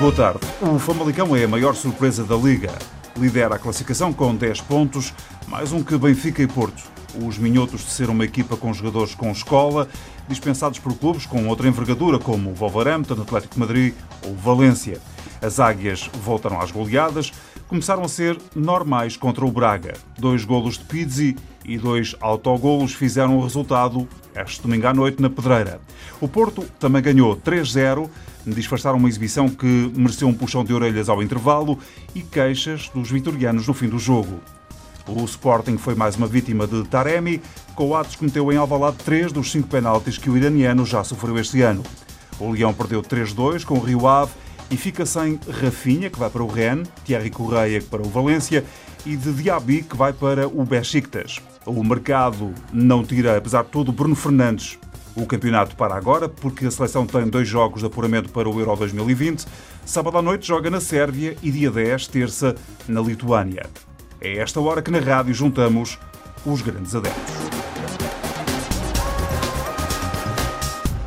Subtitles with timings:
[0.00, 0.40] Boa tarde.
[0.62, 2.72] O Famalicão é a maior surpresa da Liga.
[3.14, 5.12] Lidera a classificação com 10 pontos,
[5.46, 6.97] mais um que Benfica e Porto.
[7.24, 9.88] Os minhotos de ser uma equipa com jogadores com escola,
[10.28, 13.94] dispensados por clubes com outra envergadura, como o Wolverhampton, Atlético de Madrid
[14.24, 15.00] ou Valência.
[15.42, 17.32] As águias voltaram às goleadas,
[17.66, 19.94] começaram a ser normais contra o Braga.
[20.18, 25.28] Dois golos de Pizzi e dois autogolos fizeram o resultado este domingo à noite na
[25.28, 25.80] Pedreira.
[26.20, 28.08] O Porto também ganhou 3-0
[28.46, 31.78] disfarçaram uma exibição que mereceu um puxão de orelhas ao intervalo
[32.14, 34.40] e queixas dos vitorianos no fim do jogo.
[35.08, 37.40] O Sporting foi mais uma vítima de Taremi.
[37.74, 41.82] Coates cometeu em Alvalade três dos cinco penaltis que o iraniano já sofreu este ano.
[42.38, 44.32] O Leão perdeu 3-2 com o Rio Ave
[44.70, 48.62] e fica sem Rafinha, que vai para o Rennes, Thierry Correia, que para o Valência,
[49.06, 51.40] e de Diaby, que vai para o Besiktas.
[51.64, 54.78] O mercado não tira, apesar de tudo, Bruno Fernandes,
[55.16, 58.76] o campeonato para agora, porque a seleção tem dois jogos de apuramento para o Euro
[58.76, 59.46] 2020.
[59.86, 62.54] Sábado à noite joga na Sérvia e dia 10, terça,
[62.86, 63.66] na Lituânia.
[64.20, 65.96] É esta hora que na rádio juntamos
[66.44, 67.34] os grandes adeptos.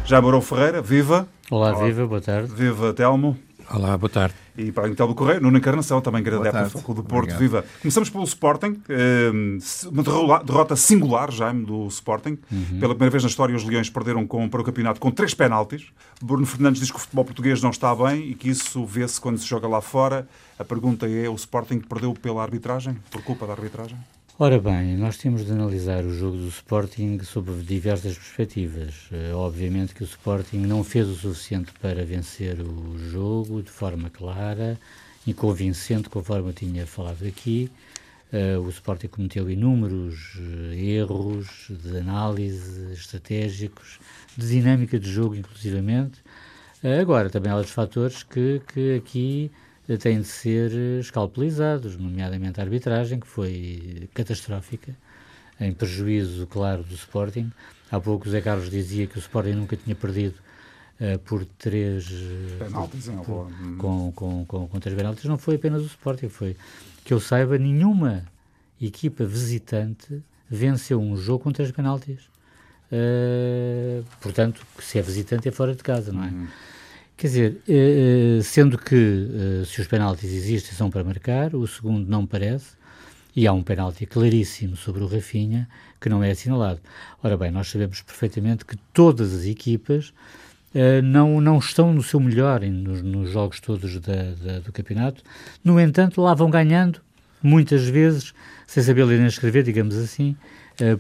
[0.06, 1.28] Já Barão Ferreira, viva!
[1.50, 2.54] Olá, Olá, viva, boa tarde.
[2.54, 3.38] Viva, Telmo.
[3.70, 4.36] Olá, boa tarde.
[4.58, 7.40] E para o do Correio, Nuno Encarnação, também grande adepto do Porto, Obrigado.
[7.40, 7.66] viva.
[7.82, 9.58] Começamos pelo Sporting, ehm,
[9.90, 12.38] uma derrota singular, Jaime, do Sporting.
[12.52, 12.80] Uhum.
[12.80, 15.88] Pela primeira vez na história, os Leões perderam com, para o campeonato com três penaltis.
[16.22, 19.38] Bruno Fernandes diz que o futebol português não está bem e que isso vê-se quando
[19.38, 20.28] se joga lá fora.
[20.62, 23.98] A pergunta é, o Sporting perdeu pela arbitragem, por culpa da arbitragem?
[24.38, 29.10] Ora bem, nós temos de analisar o jogo do Sporting sob diversas perspectivas.
[29.12, 34.12] Uh, obviamente que o Sporting não fez o suficiente para vencer o jogo de forma
[34.12, 34.80] clara
[35.26, 37.72] e convincente, conforme eu tinha falado aqui.
[38.32, 44.00] Uh, o Sporting cometeu inúmeros uh, erros de análise estratégicos,
[44.38, 46.22] de dinâmica de jogo, inclusivamente.
[47.02, 49.52] agora, também há outros fatores que, que aqui
[49.98, 54.96] têm de ser escalpelizados, nomeadamente a arbitragem, que foi catastrófica,
[55.60, 57.52] em prejuízo, claro, do Sporting.
[57.92, 60.36] Há pouco o Zé Carlos dizia que o Sporting nunca tinha perdido
[61.00, 62.10] uh, por três
[62.58, 65.26] penaltis por, com, com, com, com três penaltis.
[65.26, 66.56] Não foi apenas o Sporting, foi
[67.04, 68.24] que eu saiba, nenhuma
[68.82, 72.30] equipa visitante venceu um jogo com três penaltis.
[72.92, 76.28] Uh, portanto, se é visitante é fora de casa, não é?
[76.28, 76.48] Uhum.
[77.22, 81.68] Quer dizer, eh, eh, sendo que eh, se os penaltis existem são para marcar, o
[81.68, 82.72] segundo não parece,
[83.36, 85.70] e há um penalti claríssimo sobre o Rafinha
[86.02, 86.80] que não é assinalado.
[87.22, 90.12] Ora bem, nós sabemos perfeitamente que todas as equipas
[91.04, 95.22] não, não estão no seu melhor nos, nos jogos todos da, da, do campeonato,
[95.64, 97.02] no entanto, lá vão ganhando,
[97.44, 98.34] muitas vezes,
[98.66, 100.36] sem saber ler nem escrever, digamos assim,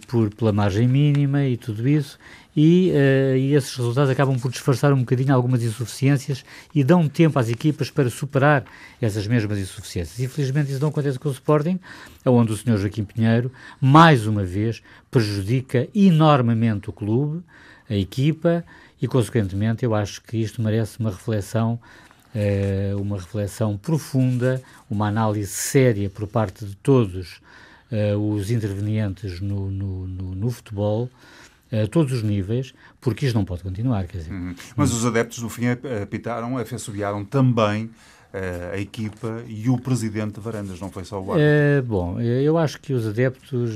[0.07, 2.17] por, pela margem mínima e tudo isso,
[2.55, 6.43] e, uh, e, esses resultados acabam por disfarçar um bocadinho algumas insuficiências
[6.75, 8.65] e dão tempo às equipas para superar
[9.01, 10.19] essas mesmas insuficiências.
[10.19, 11.79] Infelizmente isso não acontece com o Sporting,
[12.25, 12.77] onde o Sr.
[12.77, 17.41] Joaquim Pinheiro, mais uma vez, prejudica enormemente o clube,
[17.89, 18.63] a equipa,
[19.01, 21.79] e consequentemente eu acho que isto merece uma reflexão
[22.35, 27.41] uh, uma reflexão profunda, uma análise séria por parte de todos
[28.19, 31.09] os intervenientes no, no, no, no futebol,
[31.71, 34.05] a todos os níveis, porque isto não pode continuar.
[34.05, 34.31] Quer dizer.
[34.31, 34.53] Uhum.
[34.75, 35.67] Mas os adeptos, no fim,
[36.01, 41.31] apitaram, afessobiaram também uh, a equipa e o presidente de Varandas, não foi só o
[41.31, 41.49] árbitro?
[41.49, 43.71] Uh, bom, eu acho que os adeptos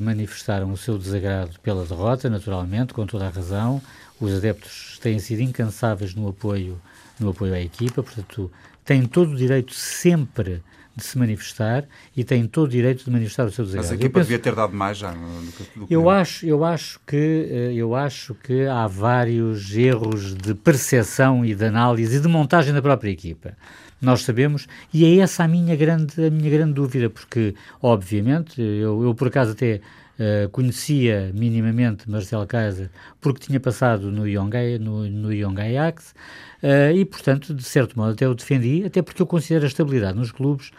[0.00, 3.80] manifestaram o seu desagrado pela derrota, naturalmente, com toda a razão.
[4.20, 6.80] Os adeptos têm sido incansáveis no apoio,
[7.18, 8.50] no apoio à equipa, portanto,
[8.84, 10.62] têm todo o direito sempre
[10.96, 11.84] de se manifestar
[12.16, 13.88] e tem todo o direito de manifestar o seu desagrado.
[13.88, 15.10] Mas a equipa penso, devia ter dado mais já.
[15.12, 19.74] Do que, do que eu, acho, eu, acho que, eh, eu acho que há vários
[19.76, 23.56] erros de percepção e de análise e de montagem da própria equipa.
[24.00, 29.02] Nós sabemos, e é essa a minha grande, a minha grande dúvida, porque, obviamente, eu,
[29.02, 29.80] eu por acaso até
[30.16, 32.88] Uh, conhecia minimamente Marcelo Kaiser
[33.20, 36.14] porque tinha passado no Young, no, no Young Ajax
[36.62, 40.16] uh, e, portanto, de certo modo até o defendi, até porque eu considero a estabilidade
[40.16, 40.70] nos clubes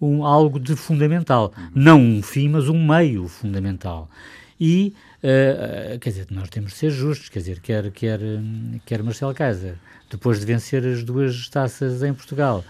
[0.00, 1.52] um, algo de fundamental.
[1.58, 1.70] Uhum.
[1.74, 4.08] Não um fim, mas um meio fundamental.
[4.60, 8.20] E, uh, quer dizer, nós temos de ser justos, quer dizer, quer, quer,
[8.84, 9.74] quer Marcelo Kaiser,
[10.08, 12.64] depois de vencer as duas taças em Portugal,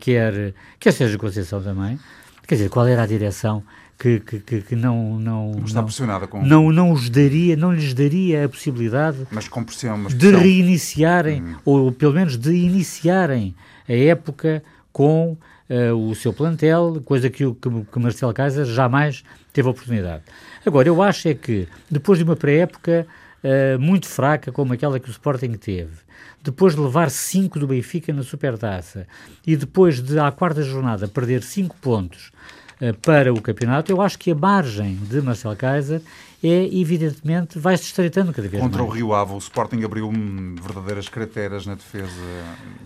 [0.00, 2.00] quer, quer Sérgio Conceição também,
[2.48, 3.62] quer dizer, qual era a direção
[4.00, 7.92] que, que, que, não, não, não está pressionada com não, não os daria, não lhes
[7.92, 11.56] daria a possibilidade mas com pressão, mas de reiniciarem, hum.
[11.66, 13.54] ou pelo menos de iniciarem
[13.86, 15.36] a época com
[15.68, 20.22] uh, o seu plantel, coisa que, o, que, que Marcelo Kaiser jamais teve a oportunidade.
[20.64, 23.06] Agora, eu acho é que depois de uma pré-época
[23.44, 25.92] uh, muito fraca como aquela que o Sporting teve,
[26.42, 29.06] depois de levar 5 do Benfica na Supertaça
[29.46, 32.32] e depois de, à quarta jornada, perder 5 pontos
[33.02, 36.00] para o campeonato, eu acho que a margem de Marcel Kaiser
[36.42, 38.90] é, evidentemente, vai se estreitando cada vez Contra mais.
[38.90, 40.10] Contra o Rio Ave, o Sporting abriu
[40.62, 42.10] verdadeiras crateras na defesa.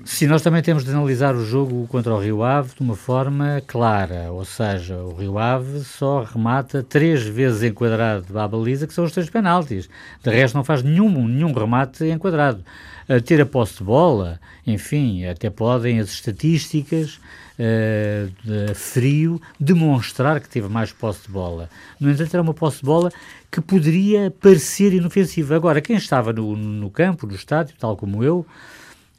[0.05, 3.63] Sim, nós também temos de analisar o jogo contra o Rio Ave de uma forma
[3.65, 9.05] clara, ou seja, o Rio Ave só remata três vezes enquadrado à baliza, que são
[9.05, 9.89] os três penaltis.
[10.21, 12.65] De resto, não faz nenhum, nenhum remate enquadrado.
[13.09, 17.21] A ter a posse de bola, enfim, até podem as estatísticas
[17.59, 21.69] uh, de frio demonstrar que teve mais posse de bola.
[22.01, 23.13] No entanto, era uma posse de bola
[23.51, 25.55] que poderia parecer inofensiva.
[25.55, 28.47] Agora, quem estava no, no campo, no estádio, tal como eu,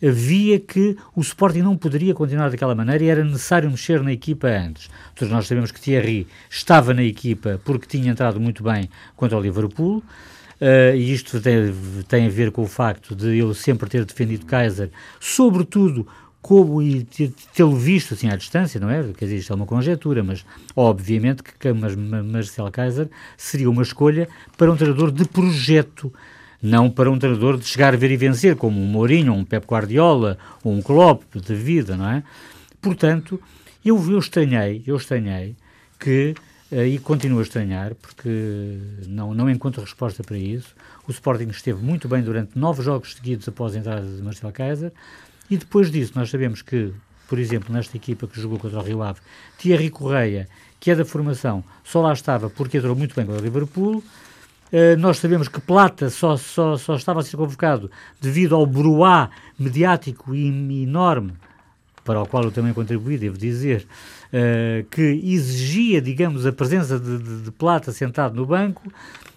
[0.01, 4.47] via que o Sporting não poderia continuar daquela maneira e era necessário mexer na equipa
[4.47, 4.89] antes.
[5.15, 9.41] Todos nós sabemos que Thierry estava na equipa porque tinha entrado muito bem contra o
[9.41, 10.03] Liverpool.
[10.61, 11.73] Uh, e isto tem,
[12.07, 16.07] tem, a ver com o facto de eu sempre ter defendido Kaiser, sobretudo
[16.41, 17.03] como e
[17.55, 19.01] tê-lo visto assim à distância, não é?
[19.17, 24.71] Quer dizer, isto é uma conjetura, mas obviamente que Marcel Kaiser seria uma escolha para
[24.71, 26.13] um treinador de projeto,
[26.61, 29.65] não para um treinador de chegar a ver e vencer, como um Mourinho, um Pep
[29.65, 32.23] Guardiola, ou um Klopp de vida, não é?
[32.79, 33.41] Portanto,
[33.83, 35.55] eu, eu estranhei, eu estranhei
[35.99, 36.35] que,
[36.71, 40.75] e continuo a estranhar, porque não, não encontro resposta para isso,
[41.07, 44.91] o Sporting esteve muito bem durante nove jogos seguidos após a entrada de Marcel Kaiser,
[45.49, 46.91] e depois disso, nós sabemos que,
[47.27, 49.19] por exemplo, nesta equipa que jogou contra o Rio Ave,
[49.59, 50.47] Thierry Correia,
[50.79, 54.03] que é da formação, só lá estava porque entrou muito bem contra o Liverpool.
[54.73, 57.89] Uh, nós sabemos que Plata só, só, só estava a ser convocado
[58.19, 61.33] devido ao bruá mediático enorme,
[62.03, 63.87] para o qual eu também contribuí, devo dizer,
[64.35, 68.91] uh, que exigia, digamos, a presença de, de, de Plata sentado no banco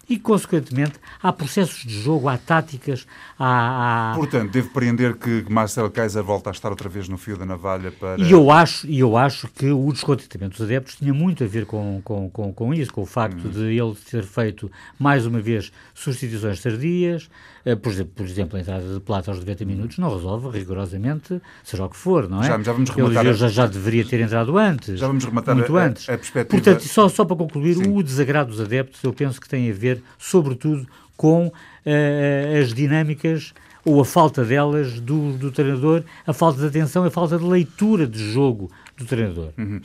[0.09, 3.05] e, consequentemente, há processos de jogo, há táticas,
[3.37, 4.11] há...
[4.11, 4.15] há...
[4.15, 7.91] Portanto, devo preender que Marcelo Kaiser volta a estar outra vez no fio da navalha
[7.91, 8.19] para...
[8.19, 11.67] E eu acho, e eu acho que o descontentamento dos adeptos tinha muito a ver
[11.67, 13.51] com, com, com, com isso, com o facto hum.
[13.51, 18.61] de ele ter feito, mais uma vez, substituições tardias, eh, por exemplo, por exemplo, a
[18.61, 22.47] entrada de Plata aos 90 minutos não resolve rigorosamente, seja o que for, não é?
[22.47, 23.25] Já, já vamos rematar...
[23.25, 24.99] Eu, já, já deveria ter entrado antes.
[24.99, 26.09] Já vamos rematar muito a, antes.
[26.09, 26.61] A, a perspectiva...
[26.61, 27.95] Portanto, só, só para concluir, Sim.
[27.95, 33.53] o desagrado dos adeptos eu penso que tem a ver, sobretudo, com uh, as dinâmicas
[33.85, 38.05] ou a falta delas do, do treinador, a falta de atenção, a falta de leitura
[38.05, 39.49] de jogo do treinador.
[39.57, 39.81] Uhum.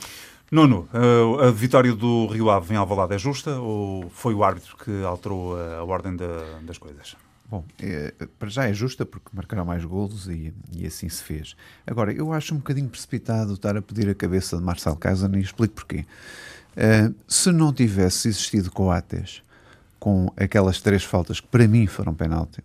[0.51, 0.87] Nuno,
[1.41, 5.57] a vitória do Rio Ave em Alvalade é justa ou foi o árbitro que alterou
[5.57, 7.15] a, ordem da, das coisas?
[7.49, 11.55] Bom, é, para já é justa porque marcaram mais golos e, e, assim se fez.
[11.85, 15.39] Agora, eu acho um bocadinho precipitado estar a pedir a cabeça de Marcelo Casa e
[15.39, 16.05] explico porquê.
[16.75, 19.44] Uh, se não tivesse existido Coates
[19.99, 22.63] com aquelas três faltas que para mim foram penalti,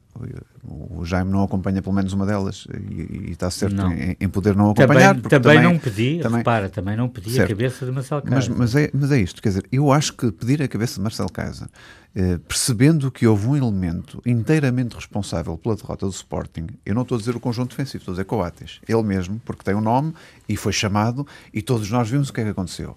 [0.63, 4.55] o Jaime não acompanha pelo menos uma delas e, e está certo em, em, poder
[4.55, 5.15] não acompanhar.
[5.15, 7.47] Também, também, também, não pedi, também, repara, também não pedi certo.
[7.47, 8.51] a cabeça de Marcelo Kaiser.
[8.51, 11.01] Mas, mas, é, mas é isto, quer dizer, eu acho que pedir a cabeça de
[11.01, 11.69] Marcelo Kaiser,
[12.15, 17.17] eh, percebendo que houve um elemento inteiramente responsável pela derrota do Sporting, eu não estou
[17.17, 20.13] a dizer o conjunto defensivo, estou a dizer Coates, ele mesmo, porque tem um nome
[20.49, 22.97] e foi chamado e todos nós vimos o que é que aconteceu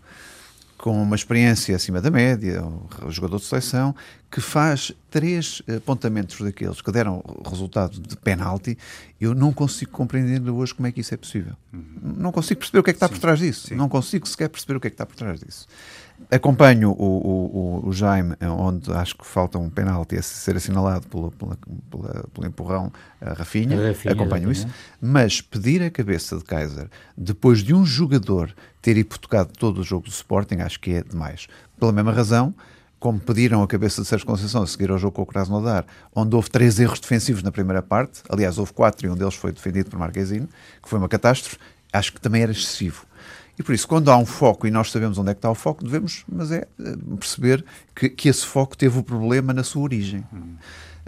[0.77, 3.96] com uma experiência acima da média, um jogador de seleção,
[4.30, 8.77] que faz três apontamentos daqueles que deram resultado de penalti,
[9.22, 11.53] eu não consigo compreender hoje como é que isso é possível.
[11.72, 12.15] Uhum.
[12.18, 13.68] Não consigo perceber o que é que está sim, por trás disso.
[13.68, 13.75] Sim.
[13.75, 15.68] Não consigo sequer perceber o que é que está por trás disso.
[16.32, 21.32] Acompanho o, o, o, Jaime, onde acho que falta um penalti a ser assinalado pelo,
[21.32, 21.58] pela,
[21.91, 22.91] pela, pelo empurrão
[23.22, 23.79] a Rafinha.
[23.79, 24.67] A Rafinha Acompanho isso.
[25.00, 30.08] Mas pedir a cabeça de Kaiser depois de um jogador ter hipotecado todo o jogo
[30.08, 31.48] do Sporting, acho que é demais.
[31.79, 32.55] Pela mesma razão,
[33.00, 36.36] como pediram a cabeça de Sérgio Conceição a seguir ao jogo com o Krasnodar, onde
[36.36, 39.89] houve três erros defensivos na primeira parte, aliás, houve quatro e um deles foi defendido
[39.89, 40.48] por Marquezine,
[40.82, 41.58] que foi uma catástrofe,
[41.91, 43.05] acho que também era excessivo.
[43.57, 45.55] E por isso, quando há um foco e nós sabemos onde é que está o
[45.55, 47.63] foco, devemos, mas é eh, perceber
[47.95, 50.24] que, que esse foco teve o problema na sua origem.
[50.33, 50.55] Hum.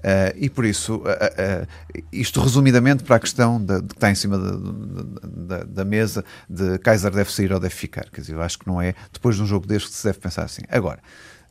[0.05, 4.13] Uh, e por isso, uh, uh, isto resumidamente para a questão de, que está em
[4.13, 8.07] cima de, de, da mesa de Kaiser deve sair ou deve ficar.
[8.11, 10.19] Quer dizer, eu acho que não é depois de um jogo deste que se deve
[10.19, 10.61] pensar assim.
[10.69, 10.99] Agora,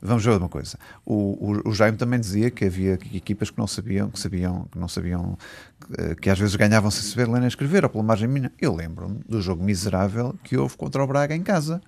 [0.01, 0.79] vamos ver uma coisa.
[1.05, 1.15] O,
[1.53, 4.87] o, o, Jaime também dizia que havia equipas que não sabiam, que sabiam, que não
[4.87, 5.39] sabiam,
[5.85, 8.53] que, que às vezes ganhavam sem saber ler nem escrever, ou pela margem mínima.
[8.61, 11.81] Eu lembro-me do jogo miserável que houve contra o Braga em casa.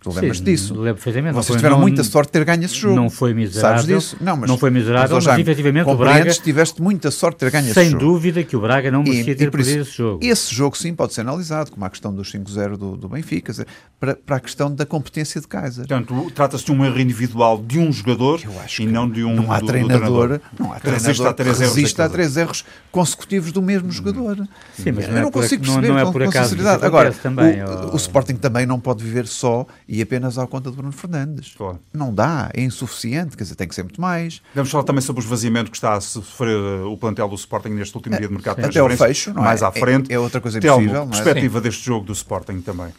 [0.00, 0.74] Tu lembras disso?
[0.74, 1.34] Lembro perfeitamente.
[1.34, 2.94] Vocês foi, tiveram não, muita sorte de ter ganho esse jogo.
[2.94, 3.78] Não foi miserável.
[3.78, 4.16] Sabes disso?
[4.20, 6.32] Não, mas, não foi miserável, mas, mas efetivamente o Braga...
[6.32, 8.02] tiveste muita sorte de ter ganho sem esse jogo.
[8.02, 10.24] Sem dúvida que o Braga não merecia e, ter perdido esse jogo.
[10.24, 13.52] Esse jogo sim pode ser analisado, como a questão dos 5-0 do, do, Benfica,
[13.98, 15.86] para, para a questão da competência de Kaiser.
[15.86, 18.40] Portanto, trata-se de um erro individual de um jogador
[18.78, 21.58] e não de um Não há do, treinador, do não há treinador resiste a três,
[21.58, 24.36] resiste a três erros consecutivos do mesmo jogador.
[24.74, 26.84] Sim, mas eu não, é não consigo perceber não, é com, por acaso sinceridade.
[26.84, 30.92] Agora, também, o, Sporting também não pode viver só e apenas à conta de Bruno
[30.92, 31.54] Fernandes.
[31.56, 31.80] Claro.
[31.92, 34.42] Não dá, é insuficiente, quer dizer, tem que ser muito mais.
[34.54, 37.70] Vamos falar também sobre o esvaziamento que está a sofrer uh, o plantel do Sporting
[37.70, 39.64] neste último é, dia de mercado de Até o fecho, não mais é?
[39.64, 40.12] à frente.
[40.12, 41.06] É, é outra coisa Telmo, impossível.
[41.06, 41.16] Não é?
[41.16, 42.92] perspectiva deste jogo do Sporting também.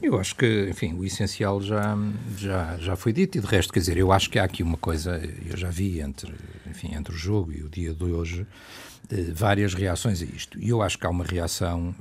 [0.00, 1.96] Eu acho que, enfim, o essencial já,
[2.38, 4.78] já, já foi dito e de resto, quer dizer, eu acho que há aqui uma
[4.78, 6.32] coisa, eu já vi entre,
[6.66, 8.46] enfim, entre o jogo e o dia de hoje,
[9.34, 10.58] várias reações a isto.
[10.58, 11.94] E eu acho que há uma reação,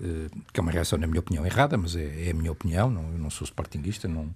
[0.53, 3.03] que é uma reação, na minha opinião, errada, mas é, é a minha opinião, não,
[3.11, 4.29] eu não sou sportinguista, não,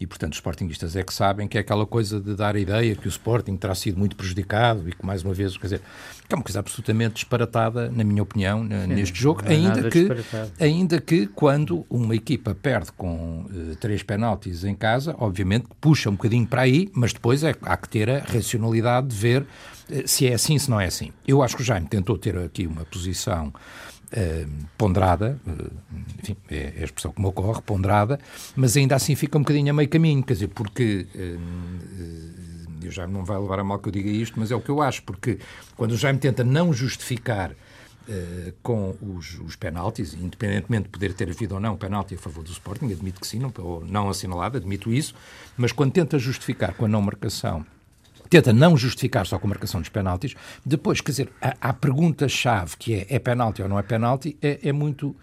[0.00, 2.94] e portanto os sportinguistas é que sabem que é aquela coisa de dar a ideia
[2.94, 5.82] que o Sporting terá sido muito prejudicado e que, mais uma vez, quer dizer,
[6.28, 10.08] que é uma coisa absolutamente disparatada, na minha opinião, Sim, neste jogo, é ainda que,
[10.60, 16.14] ainda que quando uma equipa perde com uh, três penaltis em casa, obviamente puxa um
[16.14, 19.46] bocadinho para aí, mas depois é, há que ter a racionalidade de ver
[20.06, 21.12] se é assim, se não é assim.
[21.26, 25.70] Eu acho que o Jaime tentou ter aqui uma posição uh, ponderada, uh,
[26.22, 28.18] enfim, é, é a expressão que me ocorre, ponderada,
[28.54, 31.06] mas ainda assim fica um bocadinho a meio caminho, quer dizer, porque.
[31.14, 32.58] Uh,
[32.90, 34.80] já não vai levar a mal que eu diga isto, mas é o que eu
[34.80, 35.38] acho, porque
[35.76, 37.52] quando o Jaime tenta não justificar
[38.08, 42.42] Uh, com os, os penaltis, independentemente de poder ter havido ou não penalti a favor
[42.42, 45.14] do Sporting, admito que sim, não, ou não assinalado, admito isso,
[45.58, 47.66] mas quando tenta justificar com a não marcação
[48.28, 50.34] tenta não justificar só com a marcação dos penaltis.
[50.64, 54.58] Depois, quer dizer, a, a pergunta-chave, que é é penalti ou não é penalti, é,
[54.62, 55.14] é muito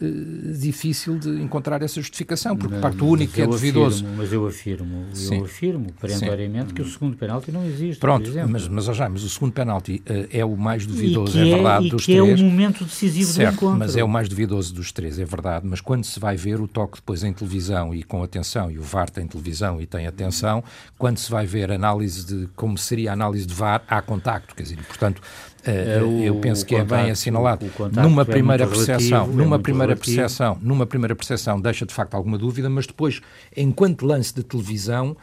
[0.00, 4.04] uh, difícil de encontrar essa justificação, porque o único que é duvidoso.
[4.04, 5.38] Afirmo, mas eu afirmo, Sim.
[5.38, 8.00] eu afirmo perentoriamente que o segundo penalti não existe.
[8.00, 11.54] Pronto, mas, mas, já, mas o segundo penalti uh, é o mais duvidoso, é, é,
[11.54, 12.40] verdade, e dos que três.
[12.40, 13.78] é o momento decisivo certo, do encontro.
[13.78, 15.66] Mas é o mais duvidoso dos três, é verdade.
[15.66, 18.82] Mas quando se vai ver o toque depois em televisão e com atenção, e o
[18.82, 20.62] VAR tem televisão e tem atenção,
[20.96, 24.62] quando se vai ver análise de como seria a análise de VAR, há contacto, quer
[24.62, 25.22] dizer, portanto,
[25.66, 27.66] Uh, o, eu penso que contato, é bem assinalado.
[28.02, 32.14] numa primeira é percepção, relativo, numa é primeira percepção, numa primeira percepção deixa de facto
[32.14, 33.20] alguma dúvida, mas depois,
[33.56, 35.16] enquanto lance de televisão,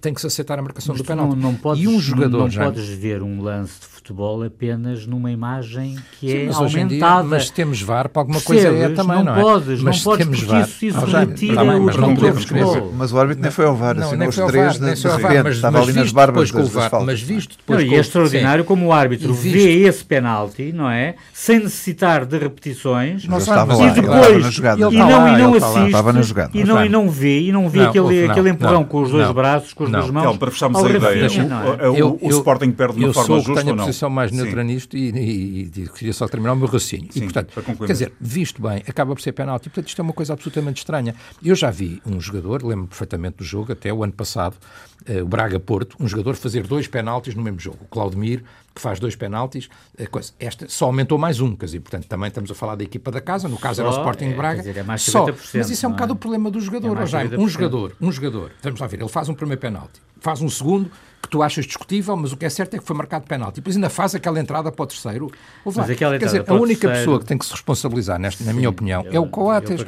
[0.00, 1.36] tem que se aceitar a marcação mas do penalti.
[1.36, 2.64] Não, não podes, e um jogador não, não já...
[2.64, 7.22] podes ver um lance de futebol apenas numa imagem que Sim, é mas aumentada.
[7.22, 9.40] Dia, mas temos VAR para alguma coisa é também, não, não é?
[9.40, 10.68] Podes, mas não podes, temos porque VAR.
[10.68, 12.92] isso, isso já, retira tá bem, mas o não podemos futebol.
[12.96, 15.82] Mas o árbitro nem foi ao VAR, assinou os três de, de repente, mas, estava
[15.82, 17.06] ali nas barbas das, das faltas.
[17.06, 17.84] Mas visto depois...
[17.84, 21.14] Não, e é extraordinário como o árbitro vê esse penalti, não é?
[21.32, 23.26] Sem necessitar de repetições.
[23.26, 24.80] Mas estava lá, e depois, na jogada.
[24.80, 26.50] E não, e não assiste, estava na jogada.
[26.54, 29.84] e não, e não vê, e não vê aquele empurrão com os dois braços, com
[29.84, 30.36] as duas mãos.
[30.36, 31.28] para fecharmos a ideia,
[32.22, 33.54] o Sporting perde de uma forma justa ou não?
[33.54, 36.66] Eu sou o tenho a posição mais neutra nisto e queria só terminar o meu
[36.66, 37.12] raciocínio.
[37.12, 39.68] Sim, e, portanto, quer dizer, visto bem, acaba por ser penalti.
[39.68, 41.14] Portanto, isto é uma coisa absolutamente estranha.
[41.42, 44.56] Eu já vi um jogador, lembro perfeitamente do jogo, até o ano passado,
[45.08, 47.78] uh, o Braga-Porto, um jogador fazer dois penaltis no mesmo jogo.
[47.82, 48.42] O Claudemir,
[48.74, 49.68] que faz dois penaltis,
[50.10, 50.32] coisa.
[50.38, 53.20] esta só aumentou mais um, quer dizer, portanto, também estamos a falar da equipa da
[53.20, 54.62] casa, no caso só, era o Sporting de Braga.
[54.62, 56.14] Dizer, é só, mas isso é um bocado é?
[56.14, 57.36] o problema do jogador, é Jaime.
[57.36, 60.90] Um jogador, um jogador, vamos lá ver, ele faz um primeiro penalti, faz um segundo,
[61.22, 63.58] que tu achas discutível, mas o que é certo é que foi marcado penalti.
[63.58, 65.30] E depois ainda faz aquela entrada para o terceiro.
[65.64, 66.92] Mas Quer dizer, a única terceiro...
[66.92, 69.80] pessoa que tem que se responsabilizar, nesta, na minha opinião, eu, é o Coates.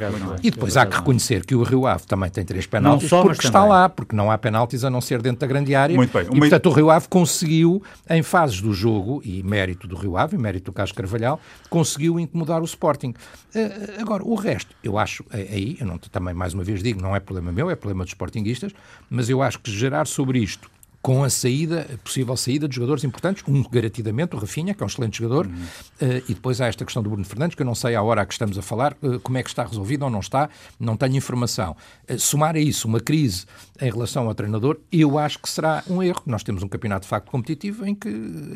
[0.43, 3.45] E depois há que reconhecer que o Rio Ave também tem três penaltis só, porque
[3.45, 5.95] está lá, porque não há penaltis a não ser dentro da grande área.
[5.95, 6.27] Muito bem.
[6.31, 10.35] E, portanto, o Rio Ave conseguiu, em fases do jogo, e mérito do Rio Ave,
[10.35, 13.13] e mérito do Carlos Carvalhal, conseguiu incomodar o Sporting.
[13.55, 17.15] Uh, agora, o resto, eu acho, aí, eu não, também mais uma vez digo, não
[17.15, 18.71] é problema meu, é problema dos Sportinguistas,
[19.09, 20.72] mas eu acho que gerar sobre isto
[21.03, 24.85] com a saída, a possível saída de jogadores importantes, um garantidamente, o Rafinha, que é
[24.85, 25.53] um excelente jogador, uhum.
[25.53, 28.21] uh, e depois há esta questão do Bruno Fernandes, que eu não sei à hora
[28.21, 30.95] a que estamos a falar uh, como é que está resolvido ou não está, não
[30.95, 31.75] tenho informação.
[32.09, 33.45] Uh, somar a isso uma crise
[33.81, 36.23] em relação ao treinador, eu acho que será um erro.
[36.25, 38.07] Nós temos um campeonato de facto competitivo em que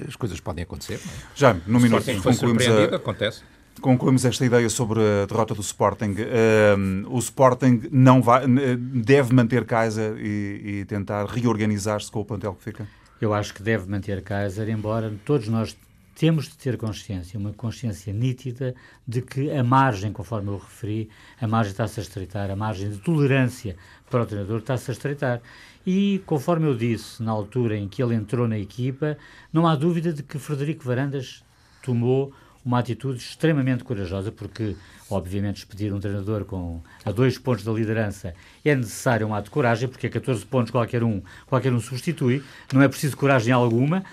[0.07, 1.01] as coisas podem acontecer.
[1.05, 1.09] É?
[1.35, 2.95] Já, no minuto, concluímos a...
[2.95, 3.41] acontece.
[3.81, 6.11] Concluímos esta ideia sobre a derrota do Sporting.
[6.11, 12.53] Uh, o Sporting não vai, deve manter Kaiser e, e tentar reorganizar-se com o plantel
[12.55, 12.87] que fica?
[13.19, 15.75] Eu acho que deve manter Kaiser, embora todos nós
[16.17, 18.73] temos de ter consciência, uma consciência nítida
[19.07, 22.97] de que a margem, conforme eu referi, a margem está-se a estreitar, a margem de
[22.97, 23.75] tolerância
[24.09, 25.41] para o treinador está-se a estreitar.
[25.85, 29.15] E, conforme eu disse na altura em que ele entrou na equipa,
[29.53, 31.43] não há dúvida de que Frederico Varandas
[31.83, 32.33] tomou
[32.67, 34.75] uma atitude extremamente corajosa, porque,
[35.09, 38.33] obviamente, despedir um treinador com a dois pontos da liderança
[38.63, 42.43] é necessário um ato de coragem, porque a 14 pontos qualquer um, qualquer um substitui,
[42.73, 44.03] não é preciso coragem alguma.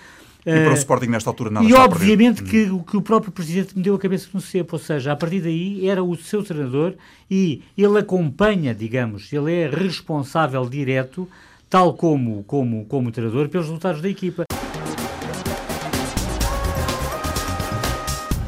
[0.45, 3.75] E para o eh, Sporting, nesta altura, nada E obviamente que, que o próprio Presidente
[3.75, 6.93] me deu a cabeça no cepo, ou seja, a partir daí era o seu treinador
[7.29, 11.27] e ele acompanha, digamos, ele é responsável direto,
[11.69, 14.45] tal como, como, como treinador, pelos resultados da equipa.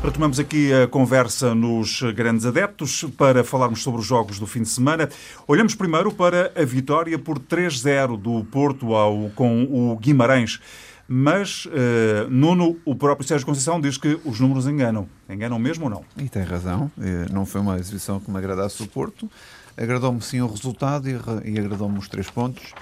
[0.07, 4.69] Retomamos aqui a conversa nos grandes adeptos para falarmos sobre os jogos do fim de
[4.69, 5.09] semana.
[5.45, 10.61] Olhamos primeiro para a vitória por 3-0 do Porto ao, com o Guimarães.
[11.09, 15.09] Mas, uh, Nuno, o próprio Sérgio Conceição diz que os números enganam.
[15.29, 16.05] Enganam mesmo ou não?
[16.15, 16.89] E tem razão.
[16.97, 19.29] Eh, não foi uma exibição que me agradasse o Porto.
[19.75, 22.73] Agradou-me sim o resultado e, agradou-me os três pontos.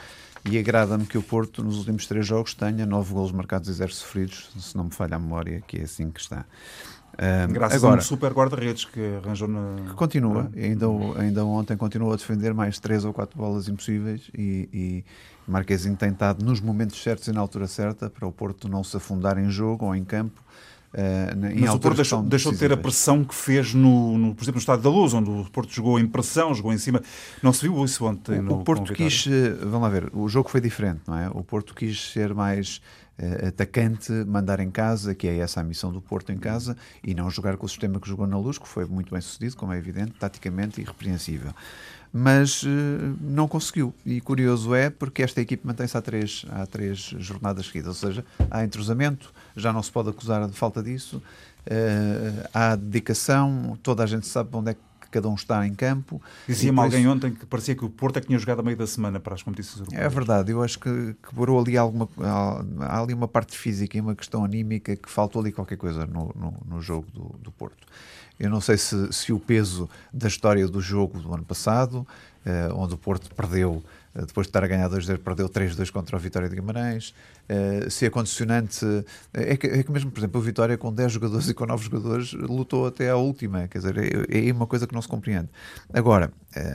[0.48, 3.92] E agrada-me que o Porto, nos últimos três jogos, tenha nove golos marcados e zero
[3.92, 6.46] sofridos, se não me falha a memória, que é assim que está.
[7.18, 9.90] Um, Graças agora, a um super guarda-redes que arranjou na.
[9.90, 10.86] Que continua, ainda,
[11.18, 15.06] ainda ontem continuou a defender mais três ou quatro bolas impossíveis e, e
[15.48, 18.98] Marquezinho tem estado nos momentos certos e na altura certa para o Porto não se
[18.98, 20.44] afundar em jogo ou em campo.
[20.94, 24.44] Uh, Mas o Porto deixou, deixou de ter a pressão que fez, no, no, por
[24.44, 27.02] exemplo, no Estado da Luz, onde o Porto jogou em pressão, jogou em cima.
[27.44, 28.40] Não se viu isso ontem?
[28.40, 31.30] O, no, o Porto quis, eh, vamos lá ver, o jogo foi diferente, não é?
[31.30, 32.82] O Porto quis ser mais
[33.48, 37.30] atacante, mandar em casa, que é essa a missão do Porto em casa, e não
[37.30, 39.78] jogar com o sistema que jogou na Luz, que foi muito bem sucedido, como é
[39.78, 41.54] evidente, taticamente irrepreensível
[42.18, 42.68] mas uh,
[43.20, 43.94] não conseguiu.
[44.06, 48.26] E curioso é porque esta equipe mantém-se há três, há três jornadas seguidas, ou seja,
[48.50, 54.06] há entrosamento, já não se pode acusar de falta disso, uh, há dedicação, toda a
[54.06, 54.80] gente sabe onde é que
[55.16, 56.22] cada um está em campo.
[56.46, 57.10] Dizia-me alguém isso...
[57.10, 59.34] ontem que parecia que o Porto é que tinha jogado a meio da semana para
[59.34, 60.06] as competições europeias.
[60.06, 62.10] É verdade, eu acho que quebrou ali alguma
[62.82, 66.34] há ali uma parte física e uma questão anímica que faltou ali qualquer coisa no,
[66.36, 67.88] no, no jogo do, do Porto.
[68.38, 72.06] Eu não sei se, se o peso da história do jogo do ano passado,
[72.76, 73.84] onde o Porto perdeu,
[74.16, 77.14] eh, depois de estar a ganhar 2-0, perdeu 3-2 contra o Vitória de Guimarães,
[77.50, 78.86] eh, se a condicionante.
[79.34, 81.84] É que, é que, mesmo, por exemplo, o Vitória com 10 jogadores e com 9
[81.84, 85.50] jogadores lutou até à última, quer dizer, é, é uma coisa que não se compreende.
[85.94, 86.32] Agora,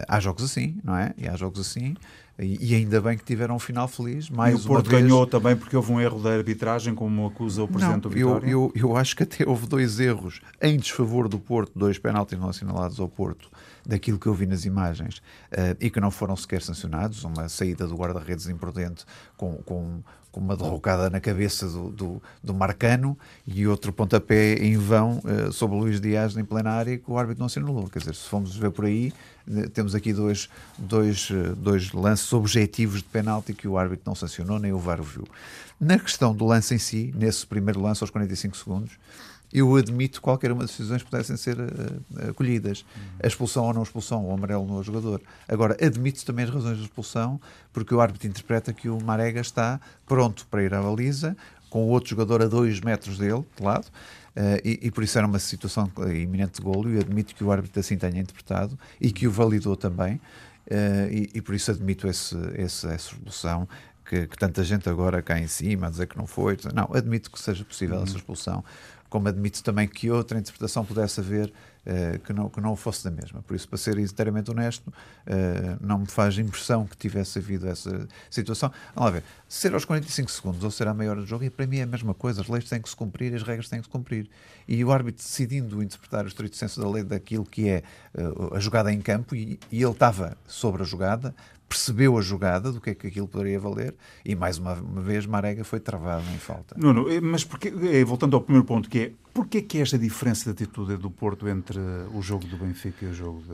[0.06, 1.14] há jogos assim, não é?
[1.16, 1.94] E há jogos assim.
[2.42, 4.30] E, ainda bem que tiveram um final feliz.
[4.30, 5.02] Mais e o Porto vez...
[5.02, 8.46] ganhou também porque houve um erro da arbitragem, como acusa o Presidente Não, do Vitória?
[8.46, 12.38] Eu, eu, eu, acho que até houve dois erros em desfavor do Porto, dois penaltis
[12.38, 13.50] não assinalados ao Porto,
[13.86, 15.18] daquilo que eu vi nas imagens,
[15.52, 17.24] uh, e que não foram sequer sancionados.
[17.24, 19.04] Uma saída do guarda-redes imprudente
[19.36, 24.76] com, com com uma derrocada na cabeça do, do, do, Marcano e outro pontapé em
[24.76, 27.88] vão uh, sobre o Luís Dias em plena área que o árbitro não assinalou.
[27.88, 29.12] Quer dizer, se formos ver por aí,
[29.48, 34.14] uh, temos aqui dois, dois, uh, dois lances objetivos de penalti que o árbitro não
[34.14, 35.26] sancionou, nem o VAR viu.
[35.80, 38.92] Na questão do lance em si, nesse primeiro lance aos 45 segundos,
[39.52, 42.84] eu admito qualquer uma das decisões pudessem ser uh, acolhidas.
[43.22, 45.20] A expulsão ou não expulsão, o amarelo no jogador.
[45.48, 47.40] Agora, admito também as razões de expulsão,
[47.72, 51.36] porque o árbitro interpreta que o Marega está pronto para ir à baliza,
[51.68, 55.18] com o outro jogador a dois metros dele, de lado, uh, e, e, por isso
[55.18, 59.10] era uma situação iminente de golo, e admito que o árbitro assim tenha interpretado, e
[59.10, 63.68] que o validou também, uh, e, e, por isso admito esse, esse, essa expulsão,
[64.04, 66.58] que, que, tanta gente agora cá em cima a dizer que não foi.
[66.74, 68.02] Não, admito que seja possível uhum.
[68.02, 68.64] essa expulsão,
[69.10, 71.52] como admito também que outra interpretação pudesse haver
[71.84, 73.42] uh, que, não, que não fosse da mesma.
[73.42, 74.92] Por isso, para ser inteiramente honesto, uh,
[75.80, 78.70] não me faz impressão que tivesse havido essa situação.
[78.94, 81.66] Vamos lá ver, ser aos 45 segundos ou ser à meia hora de jogo, para
[81.66, 82.40] mim é a mesma coisa.
[82.40, 84.30] As leis têm que se cumprir, as regras têm que se cumprir.
[84.68, 87.82] E o árbitro decidindo interpretar o estrito senso da lei daquilo que é
[88.14, 91.34] uh, a jogada em campo, e, e ele estava sobre a jogada,
[91.70, 95.62] percebeu a jogada, do que é que aquilo poderia valer, e mais uma, vez Marega
[95.62, 96.74] foi travado em falta.
[96.76, 100.52] Nuno, eh, mas porque, eh, voltando ao primeiro ponto, que é porquê que esta diferença
[100.52, 101.78] de atitude do Porto entre
[102.12, 103.44] o jogo do Benfica e o jogo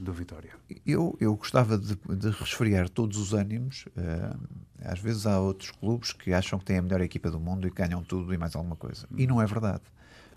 [0.00, 0.50] do Vitória?
[0.84, 3.86] Eu, eu gostava de, de resfriar todos os ânimos.
[3.96, 4.36] Uh,
[4.82, 7.70] às vezes há outros clubes que acham que têm a melhor equipa do mundo e
[7.70, 9.06] ganham tudo e mais alguma coisa.
[9.16, 9.82] E não é verdade.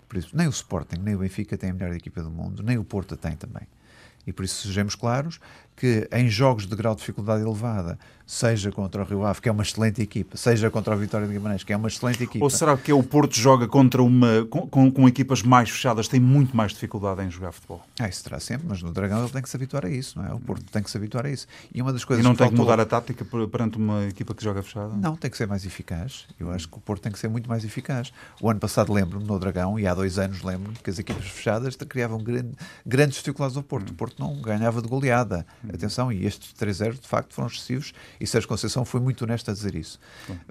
[0.08, 2.78] Por isso, nem o Sporting, nem o Benfica têm a melhor equipa do mundo, nem
[2.78, 3.66] o Porto tem também.
[4.26, 5.38] E por isso sejamos claros
[5.76, 9.52] que em jogos de grau de dificuldade elevada, seja contra o Rio Ave, que é
[9.52, 12.44] uma excelente equipa, seja contra o Vitória de Guimarães, que é uma excelente equipa.
[12.44, 16.18] Ou será que o Porto joga contra uma com, com, com, equipas mais fechadas, tem
[16.18, 17.82] muito mais dificuldade em jogar futebol?
[17.98, 20.26] Ah, isso terá sempre, mas no Dragão ele tem que se habituar a isso, não
[20.26, 20.32] é?
[20.32, 21.46] O Porto tem que se habituar a isso.
[21.72, 22.64] E uma das coisas E não tem que, faltou...
[22.64, 24.94] que mudar a tática perante uma equipa que joga fechada?
[24.94, 26.26] Não, tem que ser mais eficaz.
[26.38, 28.12] Eu acho que o Porto tem que ser muito mais eficaz.
[28.40, 31.76] O ano passado lembro-me no Dragão, e há dois anos lembro-me que as equipas fechadas
[31.76, 32.52] criavam grande,
[32.86, 33.90] grandes dificuldades ao Porto.
[33.90, 35.46] O Porto não ganhava de goleada.
[35.68, 39.54] Atenção, e estes 3-0 de facto foram excessivos e Sérgio Conceição foi muito honesto a
[39.54, 39.98] dizer isso.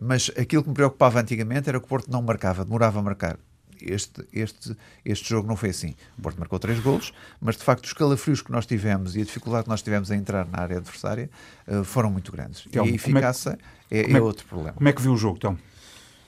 [0.02, 3.38] Mas aquilo que me preocupava antigamente era que o Porto não marcava, demorava a marcar.
[3.82, 5.96] este, este, este jogo não foi assim.
[6.18, 9.26] O Porto marcou três golos, mas de facto os calafrios que nós tivemos e a
[9.26, 11.30] dificuldade que nós tivemos a entrar na área adversária
[11.68, 12.66] uh, foram muito grandes.
[12.68, 13.58] Então, e a eficácia
[13.92, 14.74] é, é, é, é, outro problema.
[14.74, 15.58] Como é que viu o jogo, então?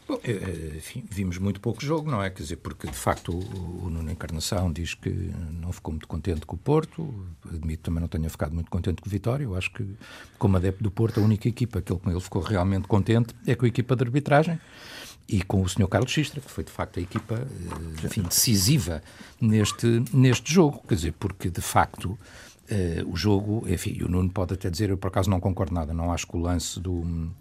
[0.08, 2.30] Bom, eh, eh, enfim, vimos muito pouco jogo, não é?
[2.30, 6.56] Quer dizer, porque de facto o, Nuno Encarnação diz que não ficou muito contente com
[6.56, 9.44] o Porto, admito também não tenha ficado muito contente com o Vitória.
[9.44, 9.84] Eu acho que,
[10.38, 13.56] como adepto do Porto, a única equipa que ele, com ele ficou realmente contente é
[13.56, 14.60] com a equipa de arbitragem
[15.28, 15.88] e com o Sr.
[15.88, 19.02] Carlos Xistra, que foi de facto a equipa eh, enfim, decisiva
[19.42, 20.84] neste, neste jogo.
[20.88, 22.18] Quer dizer, porque de facto.
[22.68, 25.94] Uh, o jogo, enfim, o Nuno pode até dizer, eu por acaso não concordo nada,
[25.94, 27.32] não acho que o lance do,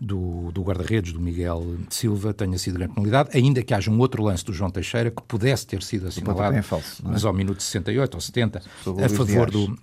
[0.00, 4.22] do, do guarda-redes, do Miguel Silva, tenha sido grande penalidade, ainda que haja um outro
[4.22, 7.08] lance do João Teixeira que pudesse ter sido assinalado, é falso, é?
[7.10, 8.62] mas ao minuto 68 ou 70,
[9.04, 9.76] a favor do,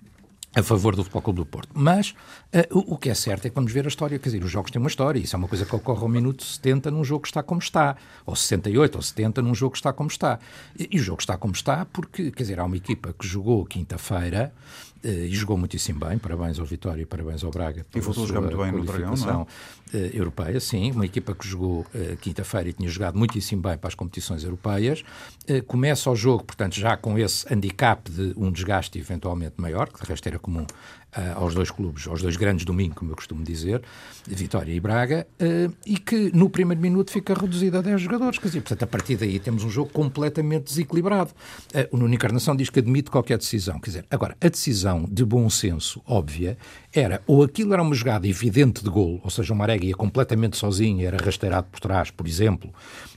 [0.55, 1.69] a favor do Futebol Clube do Porto.
[1.73, 2.11] Mas
[2.53, 4.49] uh, o, o, que é certo é que vamos ver a história, quer dizer, os
[4.49, 7.23] jogos têm uma história, isso é uma coisa que ocorre ao minuto 70 num jogo
[7.23, 10.39] que está como está, ou 68 ou 70 num jogo que está como está.
[10.79, 13.65] E, e o jogo está como está porque, quer dizer, há uma equipa que jogou
[13.65, 14.53] quinta-feira
[15.07, 16.17] e jogou muitíssimo bem.
[16.17, 17.85] Parabéns ao Vitória e parabéns ao Braga.
[17.95, 19.41] E voltou a jogar muito bem no Dragão, não
[19.93, 20.09] é?
[20.13, 20.91] europeia, sim.
[20.91, 25.03] Uma equipa que jogou uh, quinta-feira e tinha jogado muitíssimo bem para as competições europeias.
[25.67, 30.09] Começa o jogo, portanto, já com esse handicap de um desgaste eventualmente maior, que de
[30.09, 30.65] resto era comum
[31.35, 33.81] aos dois clubes, aos dois grandes domingos, como eu costumo dizer,
[34.27, 38.39] Vitória e Braga, uh, e que no primeiro minuto fica reduzido a 10 jogadores.
[38.39, 41.31] Quer dizer, portanto, a partir daí temos um jogo completamente desequilibrado.
[41.73, 43.79] Uh, o Nuno Encarnação diz que admite qualquer decisão.
[43.79, 46.57] Quer dizer, agora, a decisão de bom senso, óbvia,
[46.93, 50.57] era ou aquilo era uma jogada evidente de gol, ou seja, o Marega ia completamente
[50.57, 52.73] sozinho era rasteirado por trás, por exemplo,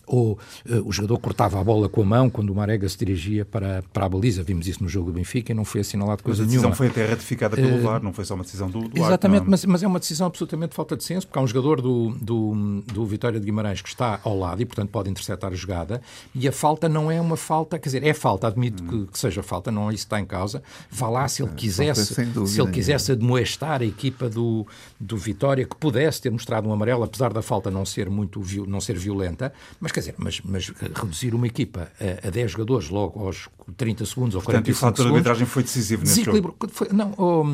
[0.08, 0.32] ou
[0.68, 3.82] uh, o jogador cortava a bola com a mão quando o Marega se dirigia para,
[3.92, 4.42] para a baliza.
[4.42, 6.68] Vimos isso no jogo do Benfica e não foi assinalado coisa nenhuma.
[6.68, 8.98] A decisão foi até ratificada pelo uh, VAR, não foi só uma decisão do, do
[8.98, 12.10] Exatamente, mas, mas, é uma decisão absolutamente falta de senso, porque há um jogador do,
[12.20, 16.00] do, do Vitória de Guimarães que está ao lado e, portanto, pode interceptar a jogada,
[16.34, 18.86] e a falta não é uma falta, quer dizer, é falta, admito hum.
[18.86, 20.62] que, que, seja falta, não é isso está em causa.
[20.90, 24.66] Vá lá se ele quisesse, se ele quisesse admoestar a equipa do,
[24.98, 28.80] do Vitória, que pudesse ter mostrado um amarelo, apesar da falta não ser muito não
[28.80, 33.24] ser violenta, mas quer dizer, mas, mas reduzir uma equipa a, a 10 jogadores logo
[33.24, 34.80] aos 30 segundos ou 40 segundos...
[34.80, 36.56] Portanto, o fator de arbitragem foi decisivo nesse jogo.
[36.68, 37.44] Foi, não, oh,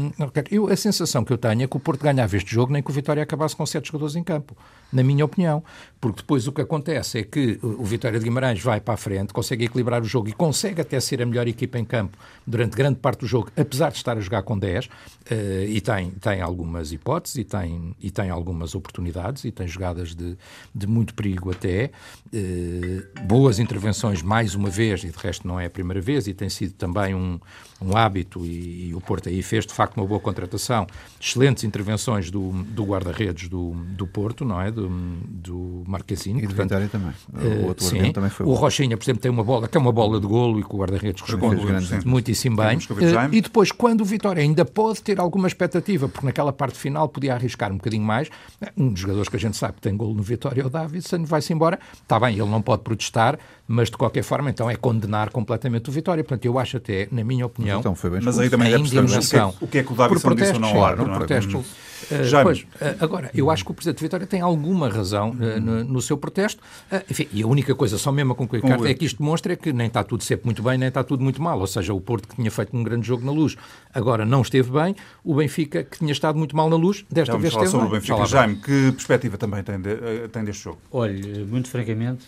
[0.50, 2.90] eu, a sensação que eu tenho é que o Porto ganhava este jogo nem que
[2.90, 4.56] o Vitória acabasse com 7 jogadores em campo,
[4.92, 5.62] na minha opinião.
[6.00, 9.32] Porque depois o que acontece é que o Vitória de Guimarães vai para a frente,
[9.32, 12.98] consegue equilibrar o jogo e consegue até ser a melhor equipa em campo durante grande
[12.98, 14.90] parte do jogo, apesar de estar a jogar com 10, uh,
[15.30, 20.14] eh, e tem, tem algumas hipóteses, e tem, e tem algumas oportunidades, e tem jogadas
[20.14, 20.36] de,
[20.74, 21.90] de muito perigo até.
[22.36, 26.34] Uh, boas intervenções, mais uma vez, e de resto não é a primeira vez, e
[26.34, 27.38] tem sido também um,
[27.84, 30.86] um hábito, e, e o Porto aí fez de facto uma boa contratação.
[31.20, 34.70] Excelentes intervenções do, do guarda-redes do, do Porto, não é?
[34.70, 36.38] Do, do Marquezine.
[36.38, 37.12] E do portanto, Vitória também.
[37.32, 38.46] O eh, outro sim, também foi.
[38.46, 40.74] O Rochinha, por exemplo, tem uma bola que é uma bola de golo e que
[40.74, 41.62] o guarda-redes responde
[42.06, 42.78] muitíssimo bem.
[42.78, 47.08] Uh, e depois, quando o Vitória ainda pode ter alguma expectativa, porque naquela parte final
[47.08, 48.28] podia arriscar um bocadinho mais,
[48.76, 51.24] um dos jogadores que a gente sabe que tem golo no Vitória é o Davidson,
[51.24, 51.78] vai-se embora.
[52.02, 55.92] Está bem, ele não pode protestar, mas de qualquer forma, então é condenar completamente o
[55.92, 56.22] Vitória.
[56.22, 57.76] Portanto, eu acho até, na minha opinião.
[57.76, 60.34] Mas, então foi bem mas aí também é percebemos o que é que o Davidson
[60.34, 60.72] disse ou não.
[60.72, 61.58] Claro, não, não, protesto.
[61.58, 62.66] Uh, Já pois, uh,
[63.00, 66.62] agora, eu acho que o Presidente Vitória tem alguma razão uh, no, no, seu protesto.
[67.10, 69.72] enfim, e a única coisa, só mesmo a concluir, Carta, é que isto demonstra que
[69.72, 71.58] nem está tudo sempre muito bem, nem está tudo muito mal.
[71.58, 73.56] Ou seja, o Porto que tinha feito um grande jogo na luz,
[73.92, 74.94] agora não esteve bem.
[75.22, 77.98] O Benfica, que tinha estado muito mal na luz, desta Já vez falar esteve sobre
[77.98, 78.10] bem.
[78.12, 78.26] o Benfica.
[78.26, 80.78] Jaime, que perspectiva também tem, de, tem deste jogo?
[80.92, 82.26] Olha, muito francamente,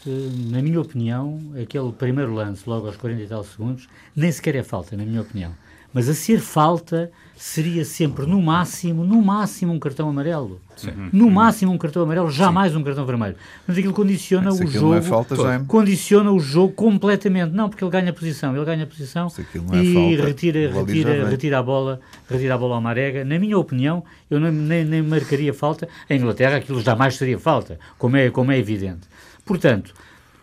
[0.50, 1.25] na minha opinião,
[1.60, 5.20] aquele primeiro lance, logo aos 40 e tal segundos, nem sequer é falta, na minha
[5.20, 5.52] opinião.
[5.96, 10.60] Mas a ser falta seria sempre, no máximo, no máximo um cartão amarelo.
[10.76, 10.90] Sim.
[11.10, 12.78] No máximo um cartão amarelo, jamais Sim.
[12.78, 13.34] um cartão vermelho.
[13.66, 14.94] Mas aquilo condiciona Mas o jogo.
[14.94, 15.58] É falta, é...
[15.66, 17.52] Condiciona o jogo completamente.
[17.52, 18.54] Não, porque ele ganha posição.
[18.54, 22.80] Ele ganha posição é e falta, retira, retira, retira a bola, retira a bola ao
[22.82, 23.24] Marega.
[23.24, 25.88] Na minha opinião, eu nem, nem, nem marcaria falta.
[26.10, 29.08] Em Inglaterra aquilo jamais seria falta, como é, como é evidente.
[29.46, 29.94] Portanto,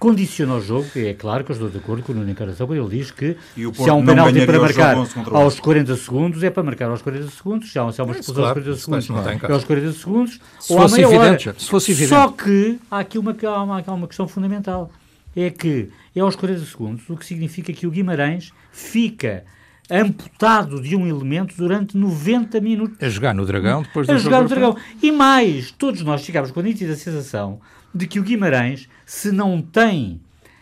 [0.03, 2.67] condiciona o jogo, e é claro que eu estou de acordo com o Nuno Encarnação
[2.67, 4.97] quando ele diz que se há um penalti para marcar
[5.31, 8.43] aos 40 segundos, é para marcar aos 40 segundos, se há, se há uma expulsão
[8.43, 11.57] claro, aos 40 segundos, é aos 40 segundos, se ou à meia evidente, hora.
[11.57, 12.09] Se fosse evidente.
[12.09, 14.91] Só que há aqui uma, há uma, há uma questão fundamental,
[15.33, 19.45] é que é aos 40 segundos, o que significa que o Guimarães fica
[19.89, 22.97] amputado de um elemento durante 90 minutos.
[23.01, 24.77] A jogar no Dragão, depois do A jogar no Dragão.
[25.01, 27.59] E mais, todos nós ficámos com a nítida sensação
[27.93, 30.19] de que o Guimarães, se não tem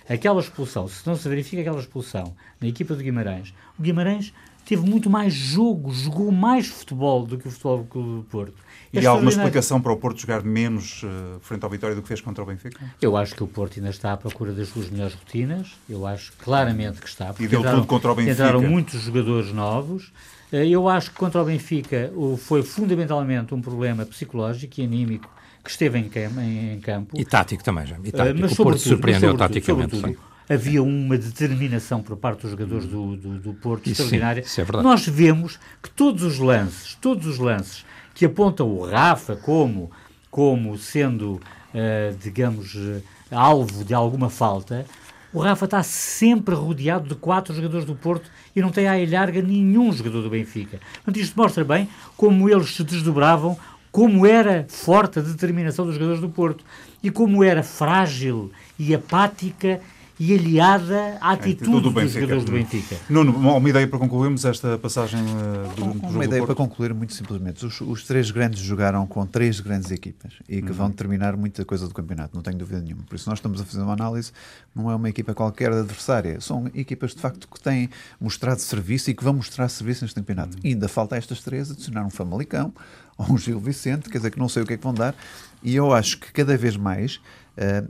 [0.10, 4.34] aquela expulsão, se não se verifica aquela expulsão na equipa do Guimarães, o Guimarães
[4.66, 8.56] teve muito mais jogo, jogou mais futebol do que o futebol do Porto.
[8.94, 12.08] E há alguma explicação para o Porto jogar menos uh, frente ao Vitória do que
[12.08, 12.80] fez contra o Benfica?
[13.02, 15.72] Eu acho que o Porto ainda está à procura das suas melhores rotinas.
[15.90, 17.34] Eu acho claramente que está.
[17.40, 18.34] E deu entraram, tudo contra o Benfica.
[18.34, 20.12] Entraram muitos jogadores novos.
[20.52, 25.30] Uh, eu acho que contra o Benfica foi fundamentalmente um problema psicológico e anímico
[25.64, 27.18] que esteve em, em, em campo.
[27.18, 27.96] E tático também, já.
[28.04, 28.38] E tático.
[28.38, 30.18] Uh, mas, o Porto surpreendeu taticamente.
[30.54, 34.44] Havia uma determinação por parte dos jogadores do, do, do Porto isso extraordinária.
[34.44, 34.84] Sim, isso é verdade.
[34.84, 39.92] Nós vemos que todos os lances, todos os lances que apontam o Rafa como,
[40.30, 44.86] como sendo, uh, digamos, uh, alvo de alguma falta,
[45.34, 49.42] o Rafa está sempre rodeado de quatro jogadores do Porto e não tem à larga
[49.42, 50.80] nenhum jogador do Benfica.
[50.96, 51.88] Portanto, isto mostra bem
[52.18, 53.58] como eles se desdobravam,
[53.92, 56.66] como era forte a determinação dos jogadores do Porto
[57.02, 59.80] e como era frágil e apática
[60.24, 62.96] e aliada à atitude do dos jogadores do Benfica.
[63.10, 67.12] Nuno, uma ideia para concluirmos esta passagem uh, do, do Uma ideia para concluir, muito
[67.16, 67.66] simplesmente.
[67.66, 70.74] Os, os, três grandes jogaram com três grandes equipas e que uhum.
[70.74, 73.02] vão determinar muita coisa do campeonato, não tenho dúvida nenhuma.
[73.02, 74.32] Por isso nós estamos a fazer uma análise,
[74.76, 79.16] não é uma equipa qualquer adversária, são equipas de facto que têm mostrado serviço e
[79.16, 80.56] que vão mostrar serviço neste campeonato.
[80.58, 80.62] Uhum.
[80.64, 82.72] E ainda falta a estas três adicionar um Famalicão
[83.18, 85.16] ou um Gil Vicente, quer dizer que não sei o que é que vão dar,
[85.64, 87.20] e eu acho que cada vez mais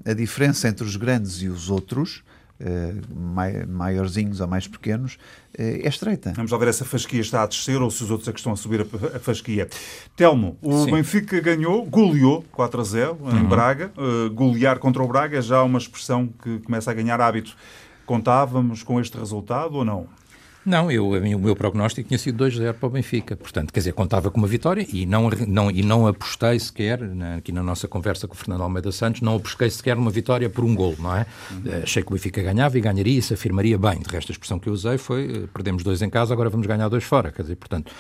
[0.06, 2.24] a diferença entre os grandes e os outros,
[2.62, 6.34] uh, maiorzinhos ou mais pequenos, uh, é estreita.
[6.36, 8.39] Vamos lá ver se a fasquia está a descer ou se os outros é que
[8.39, 9.69] estão a subir a, a fasquia.
[10.15, 10.91] Telmo, o Sim.
[10.91, 13.47] Benfica ganhou, goleou 4 a 0 em uhum.
[13.47, 13.91] Braga.
[14.34, 17.56] golear contra o Braga é já uma expressão que começa a ganhar hábito.
[18.06, 20.08] Contávamos com este resultado ou não?
[20.65, 23.36] Não, eu, o meu prognóstico tinha sido 2-0 para o Benfica.
[23.36, 27.38] Portanto, quer dizer, contava com uma vitória e não, não, e não apostei sequer, na,
[27.38, 30.63] aqui na nossa conversa com o Fernando Almeida Santos, não apostei sequer numa vitória por
[30.63, 31.26] um gol, não é?
[31.52, 31.82] Uhum.
[31.84, 34.00] Achei que o Benfica ganhava e ganharia e se afirmaria bem.
[34.00, 36.67] De resto, a expressão que eu usei foi eh, perdemos dois em casa, agora vamos
[36.67, 37.32] ganhar dois fora.
[37.32, 37.91] Quer dizer, portanto,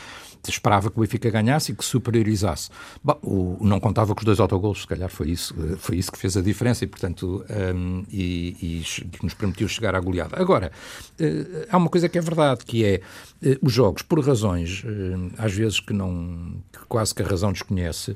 [0.49, 2.69] esperava que o Benfica ganhasse e que superiorizasse.
[3.03, 6.17] Bom, o, não contava com os dois autogolos, se calhar foi isso, foi isso que
[6.17, 10.39] fez a diferença e, portanto, um, e, e, que nos permitiu chegar à goleada.
[10.39, 10.71] Agora,
[11.19, 13.01] uh, há uma coisa que é verdade, que é
[13.43, 17.51] uh, os jogos, por razões, uh, às vezes que não, que quase que a razão
[17.51, 18.15] desconhece,